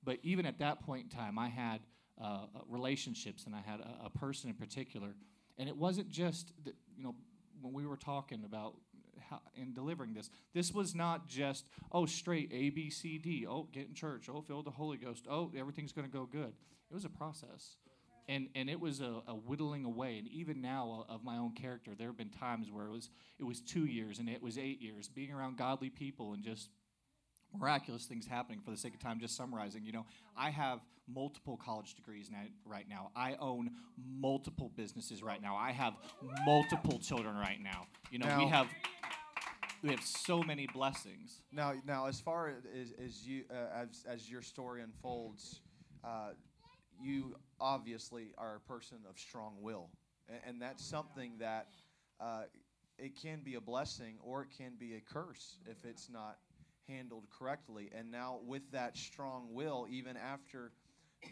[0.04, 1.80] But even at that point in time, I had
[2.20, 5.14] uh, uh, relationships, and I had a, a person in particular,
[5.58, 7.14] and it wasn't just that, you know
[7.60, 8.74] when we were talking about
[9.30, 10.30] how, in delivering this.
[10.52, 13.46] This was not just oh straight A B C D.
[13.48, 14.28] Oh get in church.
[14.28, 15.26] Oh fill the Holy Ghost.
[15.30, 16.52] Oh everything's going to go good.
[16.90, 17.76] It was a process.
[18.28, 21.54] And, and it was a, a whittling away, and even now uh, of my own
[21.54, 23.10] character, there have been times where it was
[23.40, 26.70] it was two years and it was eight years, being around godly people and just
[27.58, 30.80] miraculous things happening for the sake of time just summarizing you know i have
[31.12, 33.10] multiple college degrees now, right now.
[33.16, 33.70] I own
[34.18, 35.56] multiple businesses right now.
[35.56, 35.94] I have
[36.44, 37.86] multiple children right now.
[38.10, 38.68] You know we have
[39.82, 41.40] we have so many blessings.
[41.50, 45.60] Now, now, as far as, as you uh, as, as your story unfolds,
[46.04, 46.30] uh,
[47.00, 49.90] you obviously are a person of strong will,
[50.28, 51.68] and, and that's something that
[52.20, 52.42] uh,
[52.98, 56.38] it can be a blessing or it can be a curse if it's not
[56.88, 57.90] handled correctly.
[57.96, 60.72] And now, with that strong will, even after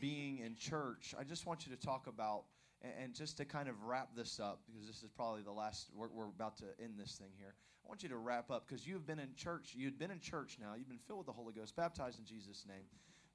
[0.01, 2.45] being in church, I just want you to talk about.
[2.83, 6.09] And just to kind of wrap this up, because this is probably the last, we're,
[6.09, 7.55] we're about to end this thing here.
[7.85, 9.75] I want you to wrap up because you've been in church.
[9.77, 10.73] You've been in church now.
[10.79, 12.85] You've been filled with the Holy Ghost, baptized in Jesus' name.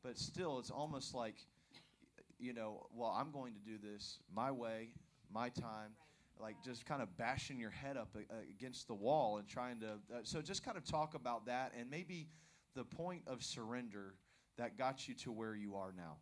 [0.01, 1.35] But still, it's almost like,
[2.39, 4.89] you know, well, I'm going to do this my way,
[5.31, 5.91] my time.
[6.41, 9.87] Like just kind of bashing your head up uh, against the wall and trying to.
[10.13, 12.27] Uh, so just kind of talk about that and maybe
[12.75, 14.15] the point of surrender
[14.57, 16.17] that got you to where you are now.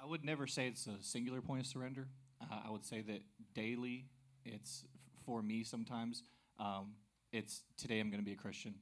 [0.00, 2.08] i would never say it's a singular point of surrender.
[2.40, 3.20] Uh, i would say that
[3.54, 4.06] daily
[4.44, 6.22] it's f- for me sometimes
[6.58, 6.92] um,
[7.32, 8.74] it's today i'm going to be a christian.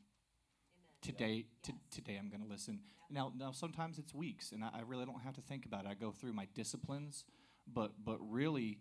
[1.01, 2.81] Today t- today i'm going to listen
[3.11, 5.89] now now sometimes it's weeks and I, I really don't have to think about it.
[5.91, 7.25] I go through my disciplines
[7.73, 8.79] but but really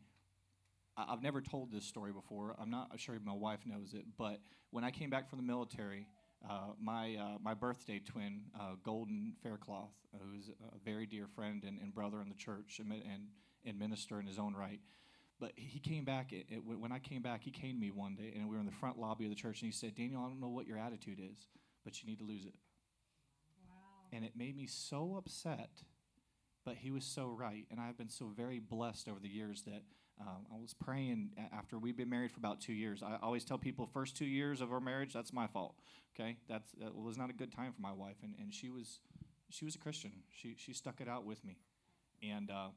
[0.98, 2.56] I- I've never told this story before.
[2.60, 4.42] I'm not sure my wife knows it, but
[4.72, 6.08] when I came back from the military,
[6.48, 11.80] uh, my uh, my birthday twin, uh, Golden Faircloth, who's a very dear friend and,
[11.80, 13.28] and brother in the church and, and
[13.66, 14.80] and minister in his own right,
[15.40, 16.32] but he came back.
[16.34, 18.60] It, it, when I came back, he came to me one day, and we were
[18.60, 20.68] in the front lobby of the church, and he said, "Daniel, I don't know what
[20.68, 21.48] your attitude is,
[21.84, 22.56] but you need to lose it."
[24.12, 25.84] And it made me so upset,
[26.64, 29.84] but he was so right, and I've been so very blessed over the years that
[30.20, 33.04] um, I was praying after we've been married for about two years.
[33.04, 35.76] I always tell people, first two years of our marriage, that's my fault.
[36.20, 39.00] Okay, that's that was not a good time for my wife, and, and she was
[39.50, 40.12] she was a Christian.
[40.32, 41.58] She she stuck it out with me,
[42.22, 42.50] and.
[42.50, 42.68] Uh,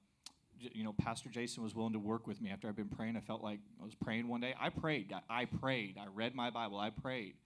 [0.75, 3.17] you know, Pastor Jason was willing to work with me after I've been praying.
[3.17, 4.55] I felt like I was praying one day.
[4.61, 5.11] I prayed.
[5.11, 5.97] I, I prayed.
[5.99, 6.79] I read my Bible.
[6.79, 7.37] I prayed.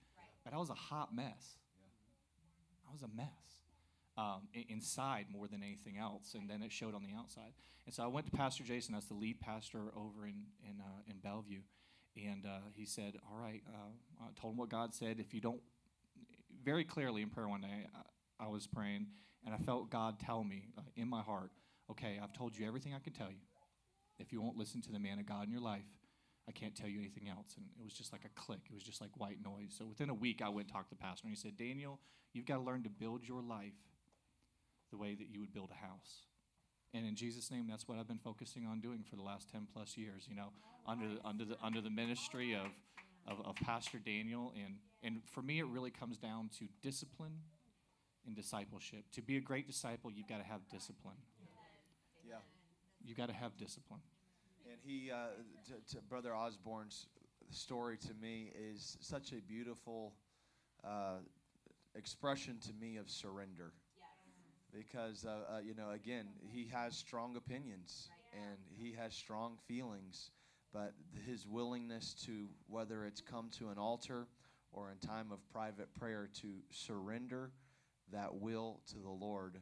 [0.43, 1.55] But I was a hot mess.
[2.85, 3.54] I was a mess
[4.17, 7.53] um, inside more than anything else, and then it showed on the outside.
[7.85, 11.01] And so I went to Pastor Jason, that's the lead pastor over in in, uh,
[11.07, 11.61] in Bellevue,
[12.15, 15.19] and uh, he said, "All right," uh, I told him what God said.
[15.19, 15.61] If you don't,
[16.63, 17.87] very clearly in prayer one day,
[18.39, 19.07] I, I was praying,
[19.45, 21.51] and I felt God tell me uh, in my heart,
[21.91, 23.43] "Okay, I've told you everything I can tell you.
[24.17, 25.85] If you won't listen to the man of God in your life."
[26.47, 27.55] I can't tell you anything else.
[27.57, 28.59] And it was just like a click.
[28.69, 29.73] It was just like white noise.
[29.75, 31.99] So within a week, I went and talked to the pastor, and he said, Daniel,
[32.33, 33.73] you've got to learn to build your life
[34.91, 36.25] the way that you would build a house.
[36.93, 39.67] And in Jesus' name, that's what I've been focusing on doing for the last 10
[39.73, 40.49] plus years, you know,
[40.87, 42.67] under the, under the, under the ministry of,
[43.27, 44.53] of, of Pastor Daniel.
[44.55, 47.33] And, and for me, it really comes down to discipline
[48.25, 49.03] and discipleship.
[49.13, 51.17] To be a great disciple, you've got to have discipline.
[52.27, 52.35] Yeah.
[53.03, 54.01] You've got to have discipline.
[54.65, 55.27] And he, uh,
[55.67, 57.07] to, to Brother Osborne's
[57.51, 60.13] story to me is such a beautiful
[60.83, 61.17] uh,
[61.95, 63.73] expression to me of surrender.
[64.75, 70.31] Because, uh, uh, you know, again, he has strong opinions and he has strong feelings,
[70.73, 70.93] but
[71.25, 74.27] his willingness to, whether it's come to an altar
[74.73, 77.51] or in time of private prayer, to surrender
[78.11, 79.61] that will to the Lord.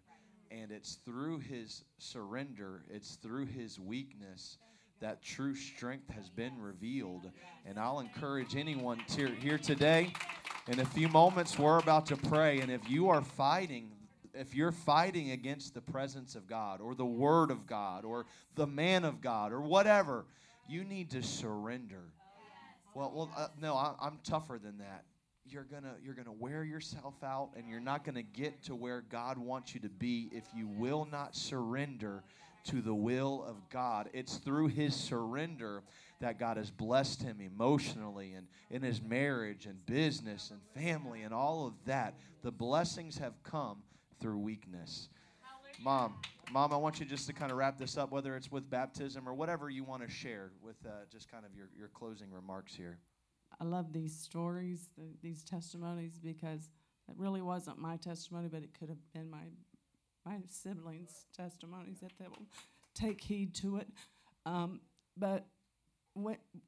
[0.50, 4.58] And it's through his surrender, it's through his weakness
[5.00, 7.30] that true strength has been revealed.
[7.66, 10.14] And I'll encourage anyone here today.
[10.68, 12.62] In a few moments, we're about to pray.
[12.62, 13.92] And if you are fighting,
[14.34, 18.26] if you're fighting against the presence of God or the Word of God or
[18.56, 20.26] the man of God or whatever,
[20.68, 22.04] you need to surrender.
[22.94, 25.06] Well, well, uh, no, I, I'm tougher than that.
[25.46, 29.38] You're gonna you're gonna wear yourself out, and you're not gonna get to where God
[29.38, 32.24] wants you to be if you will not surrender
[32.66, 34.10] to the will of God.
[34.14, 35.84] It's through His surrender
[36.24, 41.34] that God has blessed him emotionally and in his marriage and business and family and
[41.34, 42.16] all of that.
[42.44, 43.84] The blessings have come
[44.24, 45.10] through weakness.
[45.84, 46.16] Mom,
[46.50, 49.28] Mom, I want you just to kind of wrap this up, whether it's with baptism
[49.28, 52.74] or whatever you want to share with uh, just kind of your, your closing remarks
[52.74, 53.00] here.
[53.60, 56.70] I love these stories, th these testimonies, because
[57.10, 59.46] it really wasn't my testimony, but it could have been my
[60.26, 62.48] my siblings' testimonies that they will
[62.96, 63.90] take heed to it.
[64.46, 64.80] Um,
[65.18, 65.48] but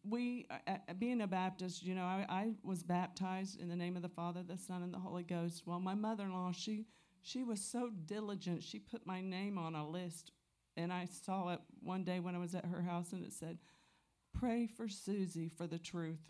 [0.04, 3.96] we, uh, uh, being a Baptist, you know, I, I was baptized in the name
[3.96, 5.64] of the Father, the Son, and the Holy Ghost.
[5.66, 6.86] Well, my mother-in-law, she
[7.26, 8.64] she was so diligent.
[8.64, 10.32] She put my name on a list,
[10.78, 13.58] and I saw it one day when I was at her house, and it said,
[14.32, 16.22] "Pray for Susie for the truth."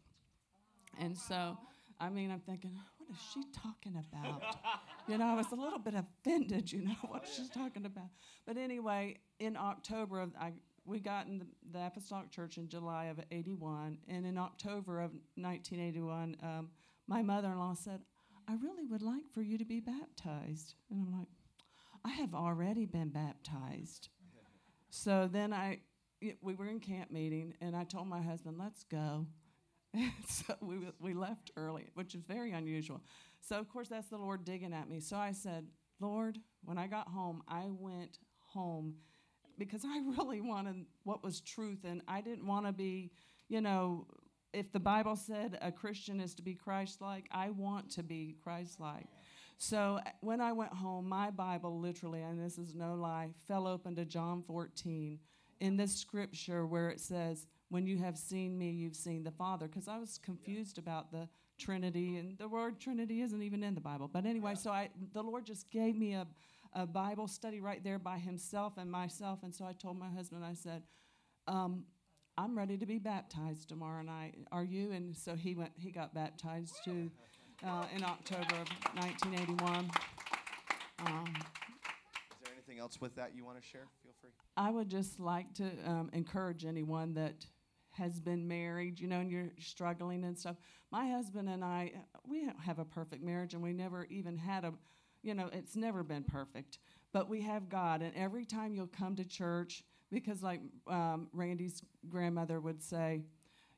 [0.98, 1.58] And so,
[2.00, 4.42] I mean, I'm thinking, what is she talking about?
[5.10, 8.08] you know, I was a little bit offended, you know, what she's talking about.
[8.46, 10.54] But anyway, in October of, I,
[10.86, 15.12] we got in the, the Apostolic Church in July of 81, and in October of
[15.36, 16.70] 1981, um,
[17.06, 18.00] my mother-in-law said,
[18.48, 20.76] I really would like for you to be baptized.
[20.90, 21.28] And I'm like,
[22.04, 24.10] I have already been baptized.
[24.90, 25.80] So then I,
[26.42, 29.26] we were in camp meeting, and I told my husband, let's go.
[30.28, 33.02] so we, we left early, which is very unusual.
[33.42, 35.00] So, of course, that's the Lord digging at me.
[35.00, 35.68] So I said,
[36.00, 38.96] Lord, when I got home, I went home
[39.58, 43.12] because I really wanted what was truth, and I didn't want to be,
[43.50, 44.08] you know,
[44.56, 48.38] if the Bible said a Christian is to be Christ like, I want to be
[48.42, 49.08] Christ like.
[49.58, 53.96] So when I went home, my Bible literally, and this is no lie, fell open
[53.96, 55.20] to John 14
[55.60, 59.68] in this scripture where it says, When you have seen me, you've seen the Father.
[59.68, 61.28] Because I was confused about the
[61.58, 64.10] Trinity, and the word Trinity isn't even in the Bible.
[64.12, 66.28] But anyway, so I, the Lord just gave me a,
[66.74, 69.40] a Bible study right there by Himself and myself.
[69.44, 70.84] And so I told my husband, I said,
[71.48, 71.84] um,
[72.38, 74.36] I'm ready to be baptized tomorrow night.
[74.52, 74.92] Are you?
[74.92, 75.72] And so he went.
[75.76, 77.10] He got baptized too
[77.66, 79.90] uh, in October of 1981.
[81.00, 83.88] Um, Is there anything else with that you want to share?
[84.04, 84.32] Feel free.
[84.58, 87.46] I would just like to um, encourage anyone that
[87.92, 90.58] has been married, you know, and you're struggling and stuff.
[90.92, 91.94] My husband and I,
[92.28, 94.74] we don't have a perfect marriage, and we never even had a,
[95.24, 96.80] you know, it's never been perfect.
[97.14, 99.84] But we have God, and every time you'll come to church,
[100.16, 103.22] because like um, Randy's grandmother would say,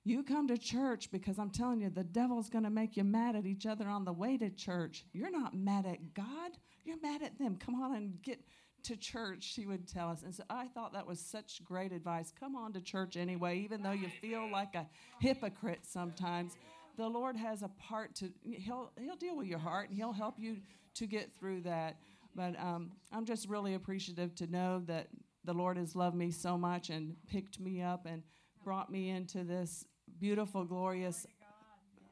[0.04, 3.36] you come to church because I'm telling you, the devil's going to make you mad
[3.36, 5.04] at each other on the way to church.
[5.14, 6.52] You're not mad at God,
[6.86, 7.58] you're mad at them.
[7.58, 8.40] Come on and get
[8.84, 10.22] to church, she would tell us.
[10.22, 12.32] And so I thought that was such great advice.
[12.40, 14.86] Come on to church anyway, even though you feel like a
[15.20, 16.56] hypocrite sometimes.
[16.98, 20.36] The Lord has a part to, he'll, he'll deal with your heart and He'll help
[20.40, 20.58] you
[20.94, 21.98] to get through that.
[22.36, 25.08] But um, I'm just really appreciative to know that
[25.48, 28.22] the Lord has loved me so much and picked me up and
[28.64, 29.86] brought me into this
[30.20, 31.26] beautiful, glorious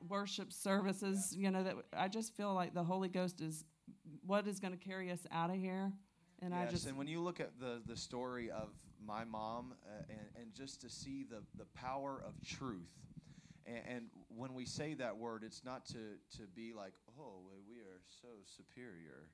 [0.07, 1.35] worship services.
[1.37, 3.65] You know, that I just feel like the Holy Ghost is
[4.25, 5.91] what is going to carry us out of here.
[6.41, 8.69] And yes, I just and when you look at the, the story of
[9.05, 12.89] my mom uh, and, and just to see the, the power of truth,
[13.65, 17.79] and, and when we say that word, it's not to, to be like, oh, we
[17.79, 19.27] are so superior.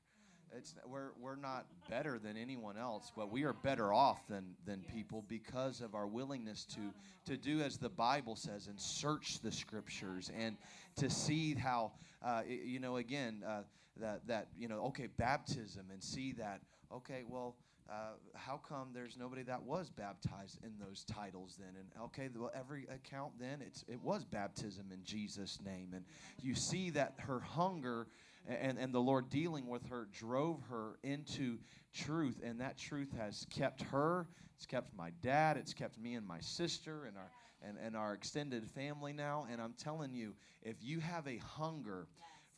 [0.57, 4.81] It's, we're, we're not better than anyone else, but we are better off than, than
[4.81, 9.51] people because of our willingness to, to do as the Bible says and search the
[9.51, 10.57] scriptures and
[10.97, 11.93] to see how,
[12.23, 13.61] uh, you know, again, uh,
[13.99, 16.61] that, that, you know, okay, baptism and see that,
[16.93, 17.55] okay, well,
[17.89, 21.73] uh, how come there's nobody that was baptized in those titles then?
[21.77, 26.05] And okay, well, every account then it's it was baptism in Jesus' name, and
[26.41, 28.07] you see that her hunger
[28.47, 31.59] and, and the Lord dealing with her drove her into
[31.93, 34.27] truth, and that truth has kept her.
[34.55, 35.57] It's kept my dad.
[35.57, 37.31] It's kept me and my sister and our
[37.67, 39.45] and, and our extended family now.
[39.51, 40.33] And I'm telling you,
[40.63, 42.07] if you have a hunger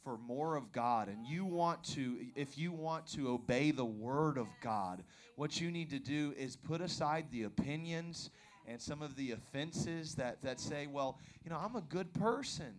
[0.04, 4.38] for more of God and you want to if you want to obey the word
[4.38, 5.04] of God,
[5.36, 8.30] what you need to do is put aside the opinions
[8.68, 12.74] and some of the offenses that that say, well, you know, I'm a good person.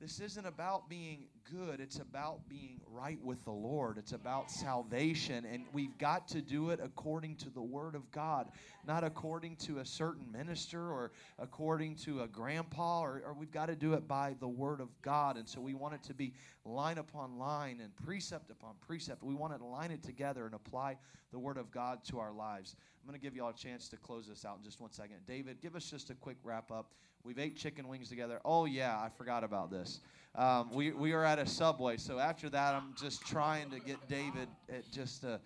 [0.00, 1.80] This isn't about being good.
[1.80, 3.98] It's about being right with the Lord.
[3.98, 5.44] It's about salvation.
[5.44, 8.50] And we've got to do it according to the Word of God,
[8.86, 13.66] not according to a certain minister or according to a grandpa, or, or we've got
[13.66, 15.36] to do it by the Word of God.
[15.36, 16.32] And so we want it to be
[16.64, 19.22] line upon line and precept upon precept.
[19.22, 20.98] We want to line it together and apply
[21.32, 22.76] the Word of God to our lives.
[23.02, 24.92] I'm going to give you all a chance to close this out in just one
[24.92, 25.16] second.
[25.26, 26.92] David, give us just a quick wrap up.
[27.24, 28.40] We've ate chicken wings together.
[28.44, 30.00] Oh, yeah, I forgot about this.
[30.38, 33.96] Um, we, we are at a Subway, so after that, I'm just trying to get
[34.08, 35.38] David at just, uh,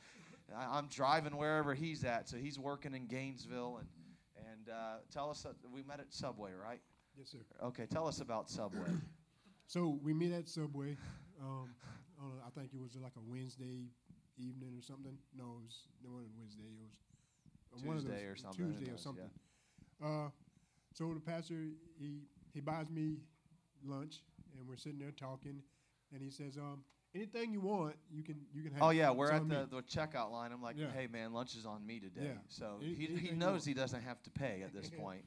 [0.55, 2.29] I- I'm driving wherever he's at.
[2.29, 3.79] So he's working in Gainesville.
[3.79, 3.89] And,
[4.51, 6.79] and uh, tell us, uh, we met at Subway, right?
[7.17, 7.39] Yes, sir.
[7.65, 8.91] Okay, tell us about Subway.
[9.67, 10.99] So we meet at Subway.
[11.41, 11.71] Um,
[12.21, 13.87] on a, I think it was like a Wednesday
[14.37, 15.17] evening or something.
[15.35, 16.65] No, it was it wasn't Wednesday.
[16.65, 19.31] It was uh, one of Tuesday those- or something, Tuesday or something.
[20.05, 20.29] Uh,
[20.93, 21.55] so the pastor
[21.99, 22.21] he
[22.53, 23.17] he buys me
[23.85, 24.21] lunch,
[24.59, 25.63] and we're sitting there talking,
[26.13, 26.85] and he says, um,
[27.15, 28.83] anything you want, you can you can have.
[28.83, 30.51] Oh yeah, we're at the, the checkout line.
[30.53, 30.87] I'm like, Yeah.
[30.95, 32.27] hey man, lunch is on me today.
[32.27, 32.39] Yeah.
[32.49, 35.23] So Any- he, he knows he doesn't have to pay at this point.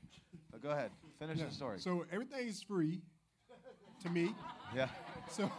[0.51, 1.45] But go ahead, finish Yeah.
[1.45, 1.79] the story.
[1.79, 3.01] So everything is free
[4.03, 4.33] to me.
[4.75, 4.87] yeah.
[5.29, 5.49] So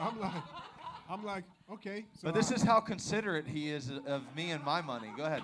[0.00, 0.42] I'm like,
[1.08, 2.04] I'm like, okay.
[2.14, 5.08] So But this I- is how considerate he is of me and my money.
[5.16, 5.42] Go ahead.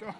[0.00, 0.14] So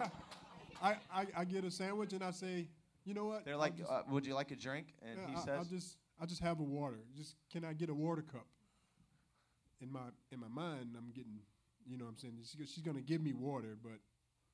[0.83, 2.69] I, I, I get a sandwich and I say,
[3.05, 3.45] you know what?
[3.45, 4.95] They're like, just- uh, would you like a drink?
[5.03, 6.99] And yeah, he I, says, I'll just I'll just have a water.
[7.17, 8.47] Just can I get a water cup?
[9.81, 10.01] In my
[10.33, 11.39] in my mind, I'm getting,
[11.87, 13.99] you know, what I'm saying she's, she's gonna give me water, but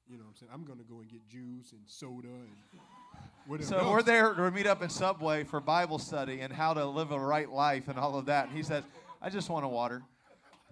[0.07, 2.81] you know, what I'm saying I'm gonna go and get juice and soda and
[3.47, 3.69] whatever.
[3.69, 3.89] So else.
[3.89, 7.19] we're there to meet up in Subway for Bible study and how to live a
[7.19, 8.49] right life and all of that.
[8.49, 8.85] And he says,
[9.23, 10.03] I just want a water.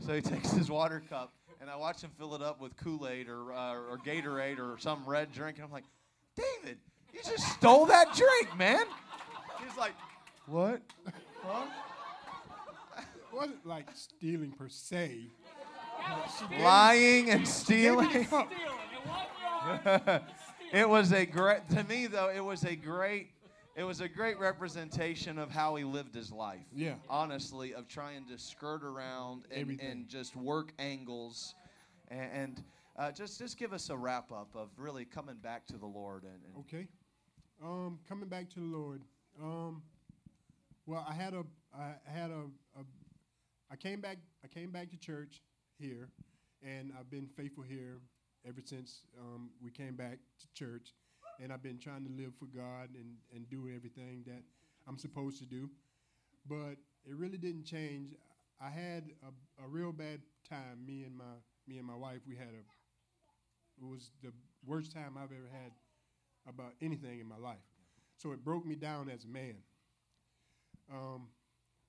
[0.01, 3.09] So he takes his water cup, and I watch him fill it up with Kool
[3.09, 5.57] Aid or, uh, or Gatorade or some red drink.
[5.57, 5.85] And I'm like,
[6.37, 6.77] David,
[7.13, 8.85] you just stole that drink, man.
[9.65, 9.93] He's like,
[10.47, 10.83] What?
[11.43, 11.67] Huh?
[12.99, 15.27] It wasn't like stealing per se.
[16.61, 18.25] Lying and Gave me the stealing.
[18.27, 18.53] cup.
[20.73, 23.29] it was a great to me though it was a great
[23.77, 26.95] it was a great representation of how he lived his life Yeah.
[27.09, 31.55] honestly of trying to skirt around and, and just work angles
[32.09, 32.63] and, and
[32.99, 36.25] uh, just just give us a wrap up of really coming back to the lord
[36.25, 36.89] and, and Okay.
[37.63, 39.03] Um, coming back to the Lord.
[39.41, 39.83] Um,
[40.87, 42.45] well, I had a, I had a,
[42.79, 42.85] a,
[43.71, 45.43] I came back, I came back to church
[45.79, 46.11] here,
[46.63, 48.01] and I've been faithful here
[48.47, 50.95] ever since um, we came back to church,
[51.41, 54.43] and I've been trying to live for God and and do everything that
[54.89, 55.71] I'm supposed to do,
[56.49, 58.15] but it really didn't change.
[58.61, 60.85] I had a, a real bad time.
[60.87, 61.35] Me and my
[61.67, 62.63] me and my wife, we had a.
[63.81, 64.33] It was the
[64.67, 65.73] worst time I've ever had
[66.49, 67.65] about anything in my life.
[68.19, 69.57] so it broke me down as a man.
[70.91, 71.29] Um,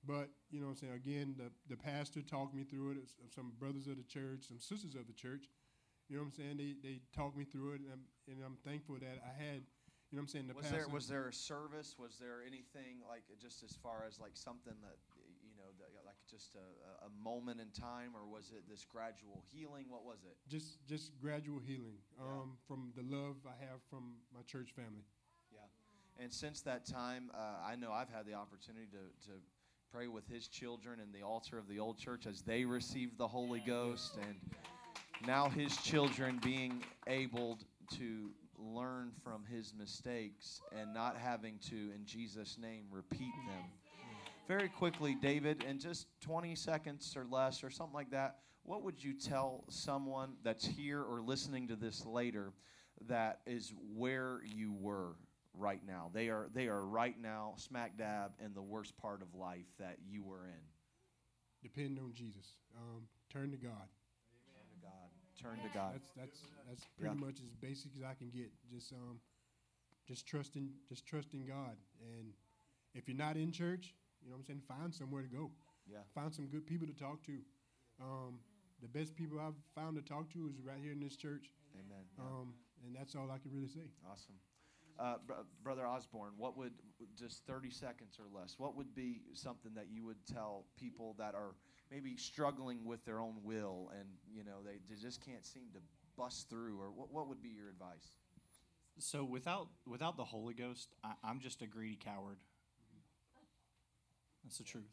[0.06, 2.98] but you know, what I'm saying again, the the pastor talked me through it.
[3.34, 5.48] Some brothers of the church, some sisters of the church.
[6.08, 6.56] You know what I'm saying?
[6.58, 9.62] They they talked me through it, and I'm, and I'm thankful that I had.
[10.12, 10.46] You know what I'm saying?
[10.48, 11.96] The Was there was there a service?
[11.98, 15.00] Was there anything like just as far as like something that
[15.42, 18.84] you know, that, like just a, a- a moment in time, or was it this
[18.84, 19.86] gradual healing?
[19.88, 20.36] What was it?
[20.46, 22.24] just just gradual healing Yeah.
[22.28, 25.02] um, from the love I have from my church family.
[26.20, 29.36] And since that time, uh, I know I've had the opportunity to, to
[29.92, 33.26] pray with his children in the altar of the old church as they received the
[33.26, 34.36] Holy Ghost, and
[35.26, 37.58] now his children being able
[37.96, 43.64] to learn from his mistakes and not having to, in Jesus' name, repeat them.
[44.46, 49.02] Very quickly, David, in just 20 seconds or less, or something like that, what would
[49.02, 52.52] you tell someone that's here or listening to this later
[53.08, 55.16] that is where you were
[55.54, 56.10] right now?
[56.12, 59.98] They are they are right now smack dab in the worst part of life that
[60.08, 60.64] you were in.
[61.62, 62.56] Depend on Jesus.
[62.76, 63.88] Um, turn to God.
[64.52, 65.08] Turn to God.
[65.40, 65.92] Turn to God.
[65.94, 67.24] That's that's that's pretty Yeah.
[67.26, 68.50] much as basic as I can get.
[68.70, 69.20] Just um,
[70.06, 71.76] just trusting just trusting God.
[72.00, 72.32] And
[72.94, 75.50] if you're not in church, you know what I'm saying, find somewhere to go.
[75.90, 75.98] Yeah.
[76.14, 77.38] Find some good people to talk to.
[78.00, 78.40] Um,
[78.82, 81.50] the best people I've found to talk to is right here in this church.
[81.74, 82.04] Amen.
[82.18, 82.24] Yeah.
[82.24, 83.88] Um, and that's all I can really say.
[84.10, 84.34] Awesome.
[84.98, 85.32] Uh, br-
[85.62, 86.72] Brother Osborne, what would,
[87.18, 91.34] just 30 seconds or less, what would be something that you would tell people that
[91.34, 91.54] are
[91.90, 95.80] maybe struggling with their own will and, you know, they, they just can't seem to
[96.16, 96.80] bust through?
[96.80, 98.14] Or what, what would be your advice?
[98.98, 102.38] So without without the Holy Ghost, I, I'm just a greedy coward.
[104.44, 104.84] That's the truth.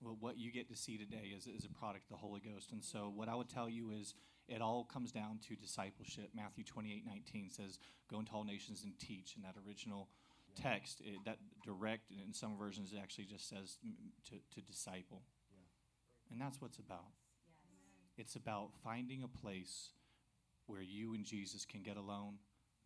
[0.00, 2.72] Well, what you get to see today is, is a product of the Holy Ghost.
[2.72, 4.14] And so what I would tell you is
[4.48, 6.30] it all comes down to discipleship.
[6.34, 7.78] Matthew 28, 19 says,
[8.10, 9.34] go into all nations and teach.
[9.36, 10.08] In that original
[10.54, 13.92] text, it, that direct, in some versions, it actually just says mm,
[14.30, 15.22] to, to disciple.
[16.30, 17.10] And that's what it's about.
[18.16, 19.90] It's about finding a place
[20.66, 22.38] where you and Jesus can get alone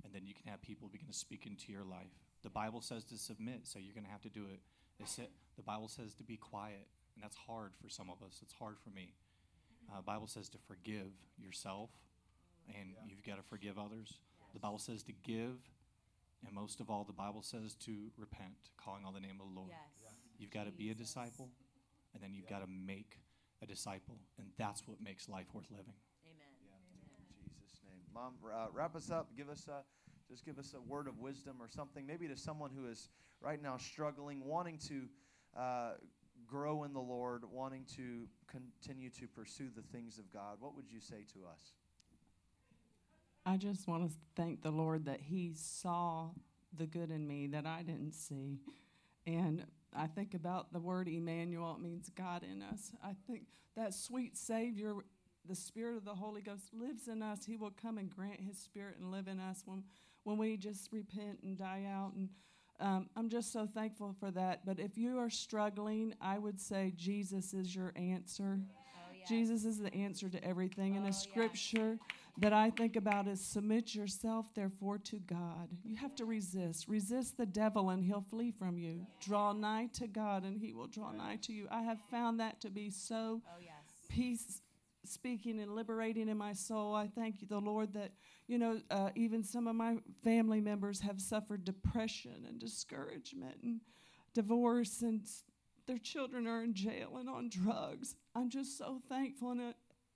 [0.04, 2.18] and then you can have people begin to speak into your life.
[2.42, 4.60] The Bible says to submit, so you're going to have to do it.
[5.18, 8.40] It the Bible says to be quiet, and that's hard for some of us.
[8.42, 9.14] It's hard for me.
[9.92, 11.90] Uh, Bible says to forgive yourself,
[12.68, 14.18] and you've got to forgive others.
[14.52, 15.58] The Bible says to give,
[16.46, 19.54] and most of all, the Bible says to repent, calling on the name of the
[19.54, 19.70] Lord.
[19.70, 20.14] Yes.
[20.38, 21.50] You've got to be a disciple,
[22.14, 23.18] and then you've got to make
[23.62, 25.94] a disciple, and that's what makes life worth living.
[26.24, 26.48] Amen.
[27.18, 28.00] In Jesus' name.
[28.14, 29.28] Mom, uh, wrap us up.
[29.36, 29.82] Give us a,
[30.30, 33.08] just give us a word of wisdom or something, maybe to someone who is
[33.40, 35.08] right now struggling, wanting to
[35.58, 35.90] uh,
[36.50, 40.56] grow in the Lord, wanting to continue to pursue the things of God.
[40.58, 41.72] What would you say to us?
[43.46, 46.30] I just want to thank the Lord that He saw
[46.76, 48.58] the good in me that I didn't see.
[49.26, 52.92] And I think about the word Emmanuel, it means God in us.
[53.02, 53.44] I think
[53.76, 54.94] that sweet Savior,
[55.48, 57.44] the Spirit of the Holy Ghost lives in us.
[57.44, 59.84] He will come and grant His Spirit and live in us when,
[60.24, 62.12] when we just repent and die out.
[62.14, 62.28] And
[62.80, 64.64] um, I'm just so thankful for that.
[64.64, 68.58] But if you are struggling, I would say Jesus is your answer.
[68.60, 69.28] Oh, yes.
[69.28, 70.96] Jesus is the answer to everything.
[70.96, 71.22] And Oh, a yes.
[71.22, 71.98] scripture
[72.38, 75.68] that I think about is submit yourself, therefore, to God.
[75.84, 76.88] You have to resist.
[76.88, 79.06] Resist the devil, and he'll flee from you.
[79.20, 81.66] Draw nigh to God, and he will draw nigh to you.
[81.70, 83.74] I have found that to be so Oh, yes.
[84.08, 84.62] peace
[85.04, 86.94] speaking and liberating in my soul.
[86.94, 88.12] I thank you, the Lord, that,
[88.46, 93.80] you know, uh, even some of my family members have suffered depression and discouragement and
[94.34, 95.26] divorce, and
[95.86, 98.14] their children are in jail and on drugs.
[98.34, 99.74] I'm just so thankful, and,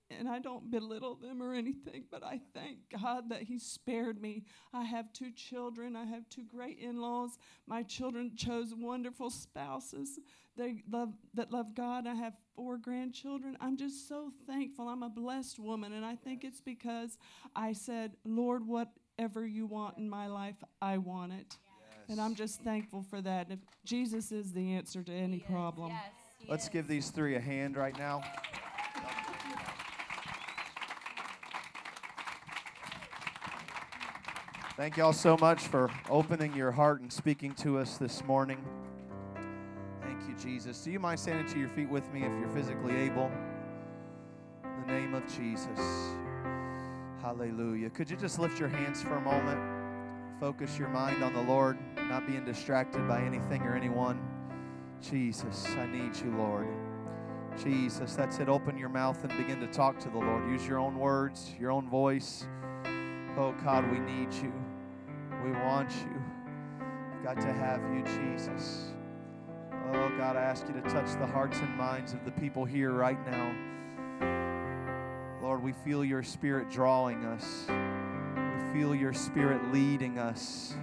[0.09, 4.43] and I don't belittle them or anything, but I thank God that He spared me.
[4.73, 7.37] I have two children, I have two great in laws.
[7.67, 10.19] My children chose wonderful spouses
[10.57, 12.07] they love that love God.
[12.07, 13.57] I have four grandchildren.
[13.59, 14.87] I'm just so thankful.
[14.87, 17.17] I'm a blessed woman, and I think it's because
[17.55, 21.57] I said, "Lord, whatever you want in my life, I want it."
[22.07, 23.51] And I'm just thankful for that.
[23.51, 25.89] If Jesus is the answer to any He problem.
[25.89, 26.49] Yes.
[26.49, 26.69] Let's is.
[26.69, 28.23] give these three a hand right now.
[34.77, 38.61] Thank y'all so much for opening your heart and speaking to us this morning.
[40.01, 40.83] Thank you, Jesus.
[40.83, 43.31] Do you mind standing to your feet with me if you're physically able?
[44.65, 45.79] In the name of Jesus.
[47.21, 47.89] Hallelujah.
[47.89, 49.61] Could you just lift your hands for a moment?
[50.41, 51.77] Focus your mind on the Lord,
[52.09, 54.19] not being distracted by anything or anyone.
[55.01, 56.67] Jesus, I need you, Lord.
[57.63, 58.49] Jesus, that's it.
[58.49, 60.51] Open your mouth and begin to talk to the Lord.
[60.51, 62.45] Use your own words, your own voice.
[63.37, 64.51] Oh, God, we need you.
[65.45, 66.21] We want you.
[67.13, 68.85] We've Got to have you, Jesus.
[69.93, 72.91] Oh, God, I ask you to touch the hearts and minds of the people here
[72.91, 73.55] right now.
[75.41, 77.65] Lord, we feel your spirit drawing us.
[77.69, 80.75] We feel your spirit leading us.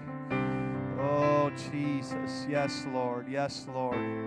[1.00, 2.46] Oh, Jesus.
[2.48, 3.28] Yes, Lord.
[3.28, 4.22] Yes, Lord.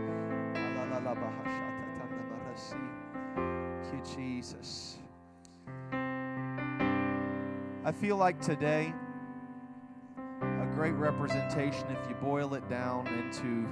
[4.15, 4.97] Jesus.
[7.83, 8.93] I feel like today,
[10.76, 13.65] great representation, if you boil it down into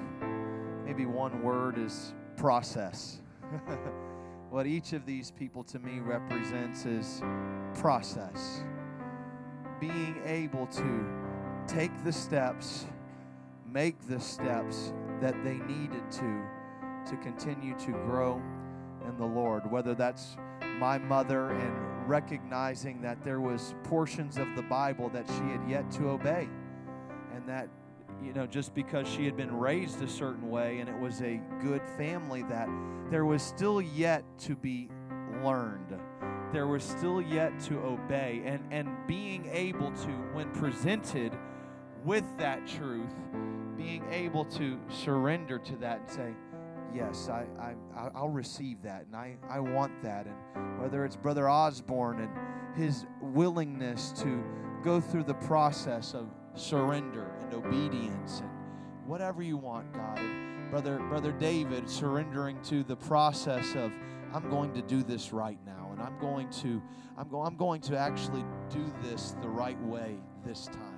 [0.86, 3.20] maybe one word, is process.
[4.50, 7.22] what each of these people to me represents is
[7.74, 8.64] process.
[9.82, 11.06] Being able to
[11.68, 12.86] take the steps,
[13.70, 16.42] make the steps that they needed to
[17.06, 18.42] to continue to grow
[19.06, 19.70] in the Lord.
[19.70, 20.38] Whether that's
[20.80, 25.92] my mother and recognizing that there was portions of the Bible that she had yet
[25.92, 26.48] to obey
[27.44, 27.68] and that
[28.24, 31.42] you know just because she had been raised a certain way and it was a
[31.62, 32.70] good family that
[33.10, 34.90] there was still yet to be
[35.44, 36.00] learned
[36.54, 41.38] there was still yet to obey and and being able to when presented
[42.06, 43.14] with that truth
[43.76, 46.34] being able to surrender to that and say
[46.96, 50.28] yes, I, I, I'll receive that, and I, I want that.
[50.28, 52.30] And whether it's Brother Osborne and
[52.76, 54.44] his willingness to
[54.84, 58.50] go through the process of surrender and obedience and
[59.06, 60.20] whatever you want, God.
[60.20, 63.92] And Brother, Brother David surrendering to the process of
[64.34, 66.82] I'm going to do this right now, and I'm going to
[67.18, 70.16] I'm going I'm going to actually do this the right way
[70.46, 70.94] this time.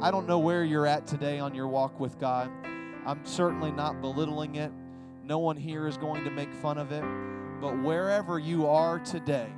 [0.00, 2.50] I don't know where you're at today on your walk with God.
[3.04, 4.72] I'm certainly not belittling it.
[5.22, 7.04] No one here is going to make fun of it.
[7.60, 9.48] But wherever you are today,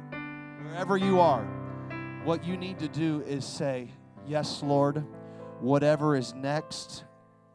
[0.64, 1.44] wherever you are,
[2.24, 3.88] what you need to do is say,
[4.26, 5.04] Yes, Lord,
[5.64, 7.04] whatever is next,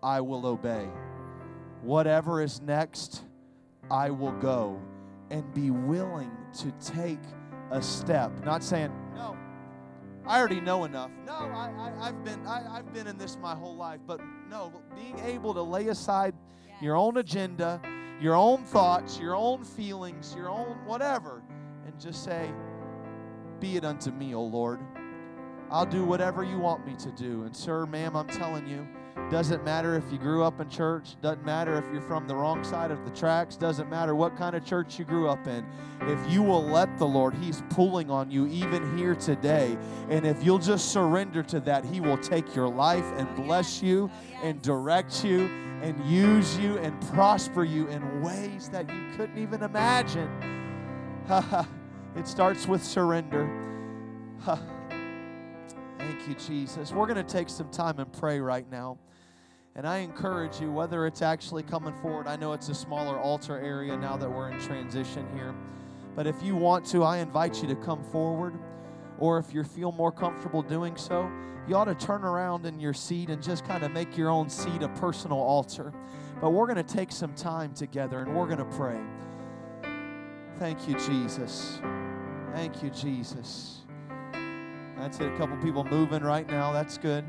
[0.02, 0.88] I will obey.
[1.82, 3.24] Whatever is next,
[3.90, 4.80] I will go
[5.30, 7.20] and be willing to take
[7.72, 8.32] a step.
[8.44, 9.38] Not saying, No,
[10.26, 11.12] I already know enough.
[11.26, 14.00] No, I, I, have been I, I've been in this my whole life.
[14.06, 16.34] But no, being able to lay aside
[16.68, 16.82] yes.
[16.82, 17.82] your own agenda
[18.20, 21.42] your own thoughts, your own feelings, your own whatever,
[21.86, 22.52] and just say,
[23.60, 24.80] Be it unto me, O Lord.
[25.72, 27.44] I'll do whatever you want me to do.
[27.44, 28.88] And, sir, ma'am, I'm telling you,
[29.30, 32.64] doesn't matter if you grew up in church, doesn't matter if you're from the wrong
[32.64, 35.64] side of the tracks, doesn't matter what kind of church you grew up in.
[36.02, 39.78] If you will let the Lord, He's pulling on you even here today.
[40.10, 44.10] And if you'll just surrender to that, He will take your life and bless you
[44.42, 45.42] and direct you
[45.84, 50.30] and use you and prosper you in ways that you couldn't even imagine.
[52.16, 53.48] it starts with surrender.
[56.00, 56.92] Thank you, Jesus.
[56.92, 58.98] We're going to take some time and pray right now.
[59.76, 63.60] And I encourage you, whether it's actually coming forward, I know it's a smaller altar
[63.60, 65.54] area now that we're in transition here.
[66.16, 68.58] But if you want to, I invite you to come forward.
[69.20, 71.30] Or if you feel more comfortable doing so,
[71.68, 74.50] you ought to turn around in your seat and just kind of make your own
[74.50, 75.94] seat a personal altar.
[76.42, 79.00] But we're going to take some time together and we're going to pray.
[80.58, 81.80] Thank you, Jesus.
[82.54, 83.79] Thank you, Jesus.
[85.00, 85.32] That's it.
[85.32, 86.74] A couple people moving right now.
[86.74, 87.24] That's good.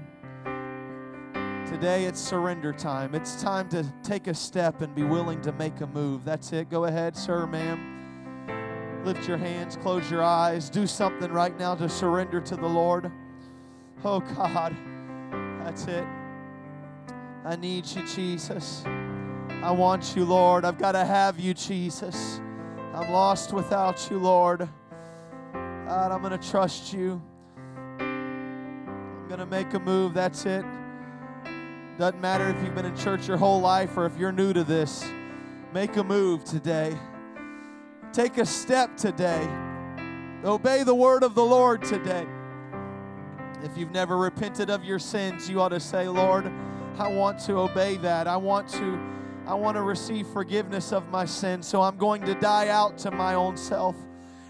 [1.66, 3.14] Today it's surrender time.
[3.14, 6.24] It's time to take a step and be willing to make a move.
[6.24, 6.68] That's it.
[6.68, 9.02] Go ahead, sir, ma'am.
[9.04, 10.68] Lift your hands, close your eyes.
[10.68, 13.10] Do something right now to surrender to the Lord.
[14.04, 14.76] Oh, God.
[15.64, 16.04] That's it.
[17.44, 18.82] I need you, Jesus.
[19.62, 20.64] I want you, Lord.
[20.64, 22.40] I've got to have you, Jesus.
[22.92, 24.68] I'm lost without you, Lord.
[25.52, 27.22] God, I'm going to trust you.
[29.30, 30.12] To make a move.
[30.12, 30.64] That's it.
[31.98, 34.64] Doesn't matter if you've been in church your whole life or if you're new to
[34.64, 35.08] this.
[35.72, 36.98] Make a move today.
[38.12, 39.48] Take a step today.
[40.44, 42.26] Obey the word of the Lord today.
[43.62, 46.50] If you've never repented of your sins, you ought to say, Lord,
[46.98, 48.26] I want to obey that.
[48.26, 49.00] I want to
[49.46, 51.66] I want to receive forgiveness of my sins.
[51.66, 53.96] So I'm going to die out to my own self.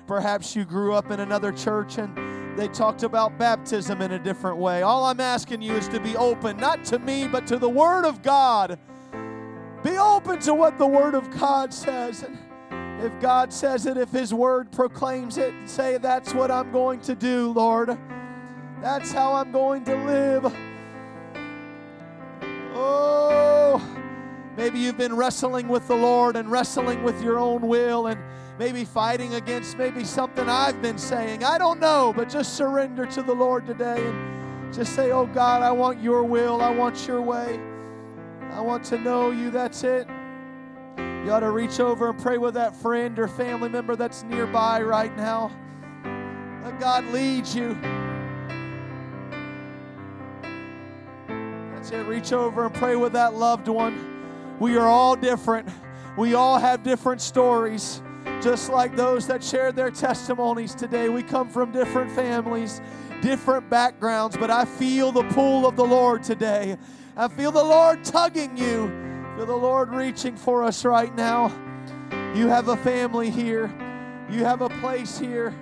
[0.07, 4.57] Perhaps you grew up in another church and they talked about baptism in a different
[4.57, 4.83] way.
[4.83, 8.05] All I'm asking you is to be open, not to me, but to the Word
[8.05, 8.79] of God.
[9.83, 12.23] Be open to what the Word of God says.
[12.23, 17.01] And if God says it, if His Word proclaims it, say, That's what I'm going
[17.03, 17.97] to do, Lord.
[18.83, 20.55] That's how I'm going to live.
[22.75, 23.83] Oh,
[24.57, 28.19] maybe you've been wrestling with the Lord and wrestling with your own will and
[28.61, 31.43] maybe fighting against maybe something I've been saying.
[31.43, 35.63] I don't know, but just surrender to the Lord today and just say, Oh God,
[35.63, 37.59] I want your will, I want your way.
[38.53, 39.51] I want to know you.
[39.51, 40.07] That's it.
[40.99, 44.83] You ought to reach over and pray with that friend or family member that's nearby
[44.83, 45.51] right now.
[46.63, 47.79] Let God lead you.
[51.73, 52.07] That's it.
[52.07, 54.59] Reach over and pray with that loved one.
[54.61, 55.67] We are all different.
[56.19, 58.03] We all have different stories,
[58.41, 61.09] just like those that shared their testimonies today.
[61.09, 62.81] We come from different families,
[63.21, 66.77] different backgrounds, but I feel the pull of the Lord today.
[67.17, 68.85] I feel the Lord tugging you.
[69.33, 71.53] I feel the Lord reaching for us right now.
[72.35, 73.73] You have a family here.
[74.31, 75.55] You have a place here.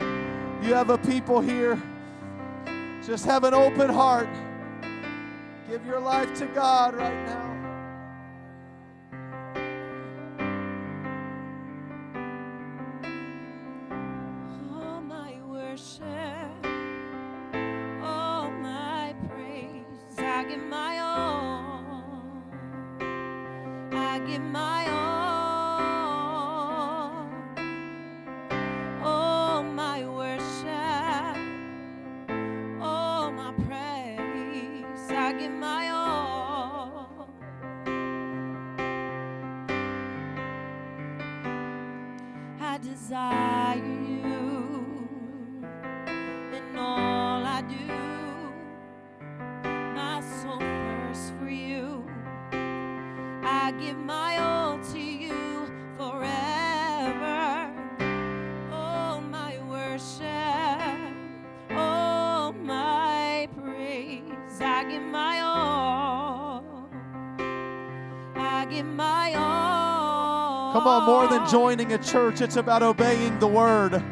[0.63, 1.81] You have a people here.
[3.05, 4.29] Just have an open heart.
[5.69, 7.48] Give your life to God right now.
[20.69, 22.43] My all.
[23.93, 25.07] I give my all.
[29.75, 31.37] My worship,
[33.33, 37.29] my praise, I give my all.
[42.61, 43.48] I desire
[53.69, 57.71] I give my all to you forever.
[58.73, 61.13] Oh, my worship,
[61.73, 64.23] oh, my praise.
[64.59, 66.89] I give my all.
[68.37, 70.73] I give my all.
[70.73, 74.03] Come on, more than joining a church, it's about obeying the word.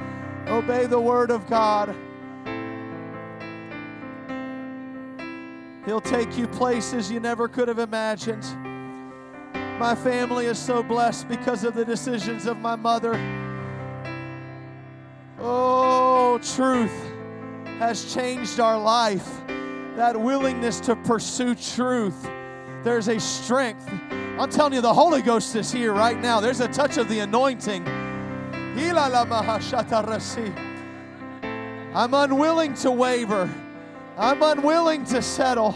[0.49, 1.97] Obey the word of God.
[5.87, 8.45] He'll take you places you never could have imagined.
[9.79, 13.13] My family is so blessed because of the decisions of my mother.
[15.39, 16.93] Oh, truth
[17.79, 19.43] has changed our life.
[19.97, 22.27] That willingness to pursue truth.
[22.85, 23.87] There's a strength.
[24.39, 26.41] I'm telling you, the Holy Ghost is here right now.
[26.41, 27.87] There's a touch of the anointing.
[31.95, 33.51] I'm unwilling to waver.
[34.17, 35.75] I'm unwilling to settle.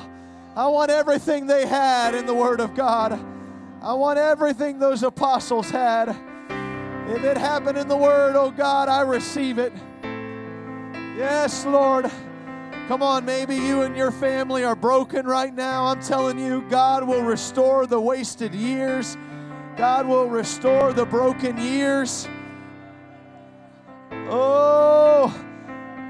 [0.57, 3.19] I want everything they had in the Word of God.
[3.83, 6.11] I want everything those apostles had.
[7.09, 9.73] If it happened in the Word, oh God, I receive it.
[11.17, 12.11] Yes, Lord.
[12.89, 15.87] Come on, maybe you and your family are broken right now.
[15.87, 19.17] I'm telling you, God will restore the wasted years.
[19.77, 22.29] God will restore the broken years.
[24.29, 25.35] Oh,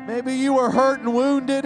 [0.09, 1.65] maybe you were hurt and wounded.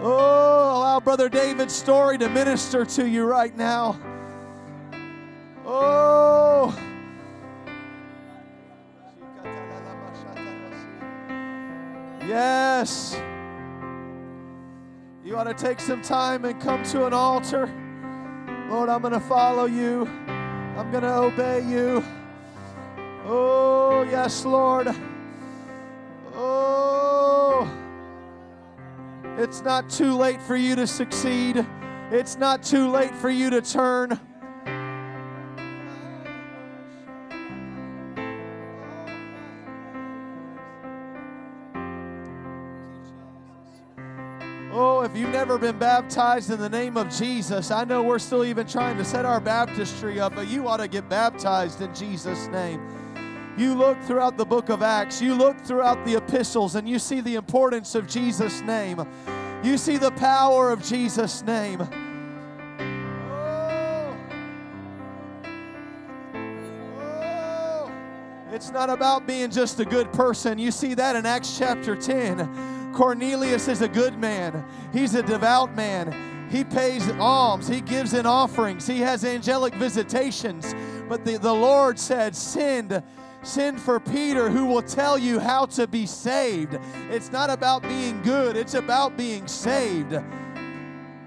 [0.00, 3.98] Oh, allow Brother David's story to minister to you right now.
[5.70, 6.74] Oh.
[12.26, 13.20] Yes.
[15.22, 17.66] You ought to take some time and come to an altar.
[18.70, 20.06] Lord, I'm going to follow you.
[20.26, 22.02] I'm going to obey you.
[23.26, 24.88] Oh, yes, Lord.
[26.34, 27.70] Oh.
[29.36, 31.66] It's not too late for you to succeed.
[32.10, 34.18] It's not too late for you to turn.
[45.02, 48.66] If you've never been baptized in the name of Jesus, I know we're still even
[48.66, 52.80] trying to set our baptistry up, but you ought to get baptized in Jesus' name.
[53.56, 57.20] You look throughout the book of Acts, you look throughout the epistles, and you see
[57.20, 59.06] the importance of Jesus' name.
[59.62, 61.80] You see the power of Jesus' name.
[68.52, 70.58] It's not about being just a good person.
[70.58, 72.77] You see that in Acts chapter 10.
[72.98, 76.48] Cornelius is a good man, he's a devout man.
[76.50, 80.74] He pays alms, he gives in offerings, he has angelic visitations.
[81.08, 83.00] But the, the Lord said, Send.
[83.44, 86.76] Send for Peter who will tell you how to be saved.
[87.08, 90.18] It's not about being good, it's about being saved.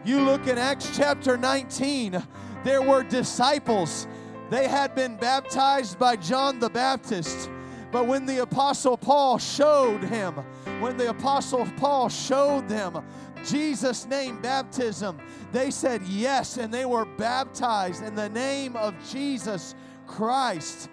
[0.04, 2.22] You look in Acts chapter 19,
[2.66, 4.08] there were disciples.
[4.50, 7.50] They had been baptized by John the Baptist.
[7.92, 10.36] But when the Apostle Paul showed him,
[10.80, 13.04] when the Apostle Paul showed them
[13.46, 15.20] Jesus' name baptism,
[15.52, 19.76] they said yes, and they were baptized in the name of Jesus
[20.08, 20.90] Christ.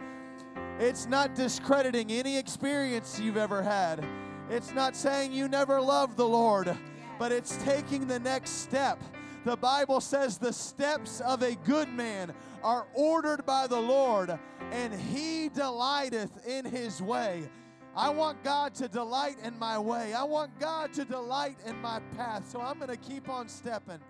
[0.81, 4.05] It's not discrediting any experience you've ever had.
[4.51, 6.77] It's not saying you never loved the Lord,
[7.19, 9.03] but it's taking the next step.
[9.49, 14.39] The Bible says the steps of a good man are ordered by the Lord,
[14.73, 17.49] and he delighteth in his way.
[17.97, 20.13] I want God to delight in my way.
[20.13, 22.47] I want God to delight in my path.
[22.51, 24.01] So I'm going to keep on stepping.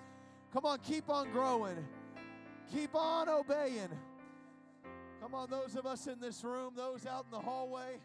[0.52, 1.86] Come on, keep on growing.
[2.74, 3.90] Keep on obeying.
[5.22, 8.00] Come on, those of us in this room, those out in the hallway,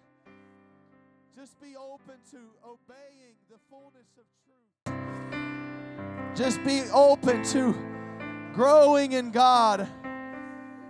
[1.35, 5.42] just be open to obeying the fullness of truth.
[6.35, 7.75] Just be open to
[8.53, 9.87] growing in God.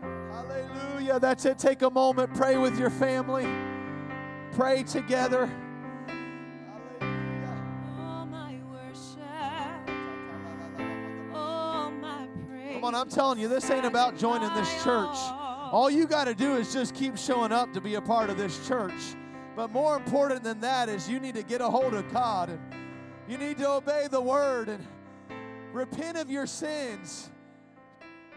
[0.01, 1.19] Hallelujah.
[1.19, 1.57] That's it.
[1.57, 3.47] Take a moment, pray with your family,
[4.53, 5.49] pray together.
[6.99, 7.65] Hallelujah.
[7.99, 9.89] All my worship,
[11.33, 12.73] all my praise.
[12.73, 15.17] Come on, I'm telling you, this ain't about joining this church.
[15.73, 18.37] All you got to do is just keep showing up to be a part of
[18.37, 19.15] this church.
[19.55, 22.59] But more important than that is you need to get a hold of God and
[23.27, 24.85] you need to obey the word and
[25.73, 27.29] repent of your sins.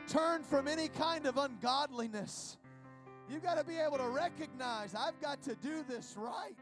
[0.09, 2.57] Turn from any kind of ungodliness.
[3.29, 6.55] You've got to be able to recognize I've got to do this right.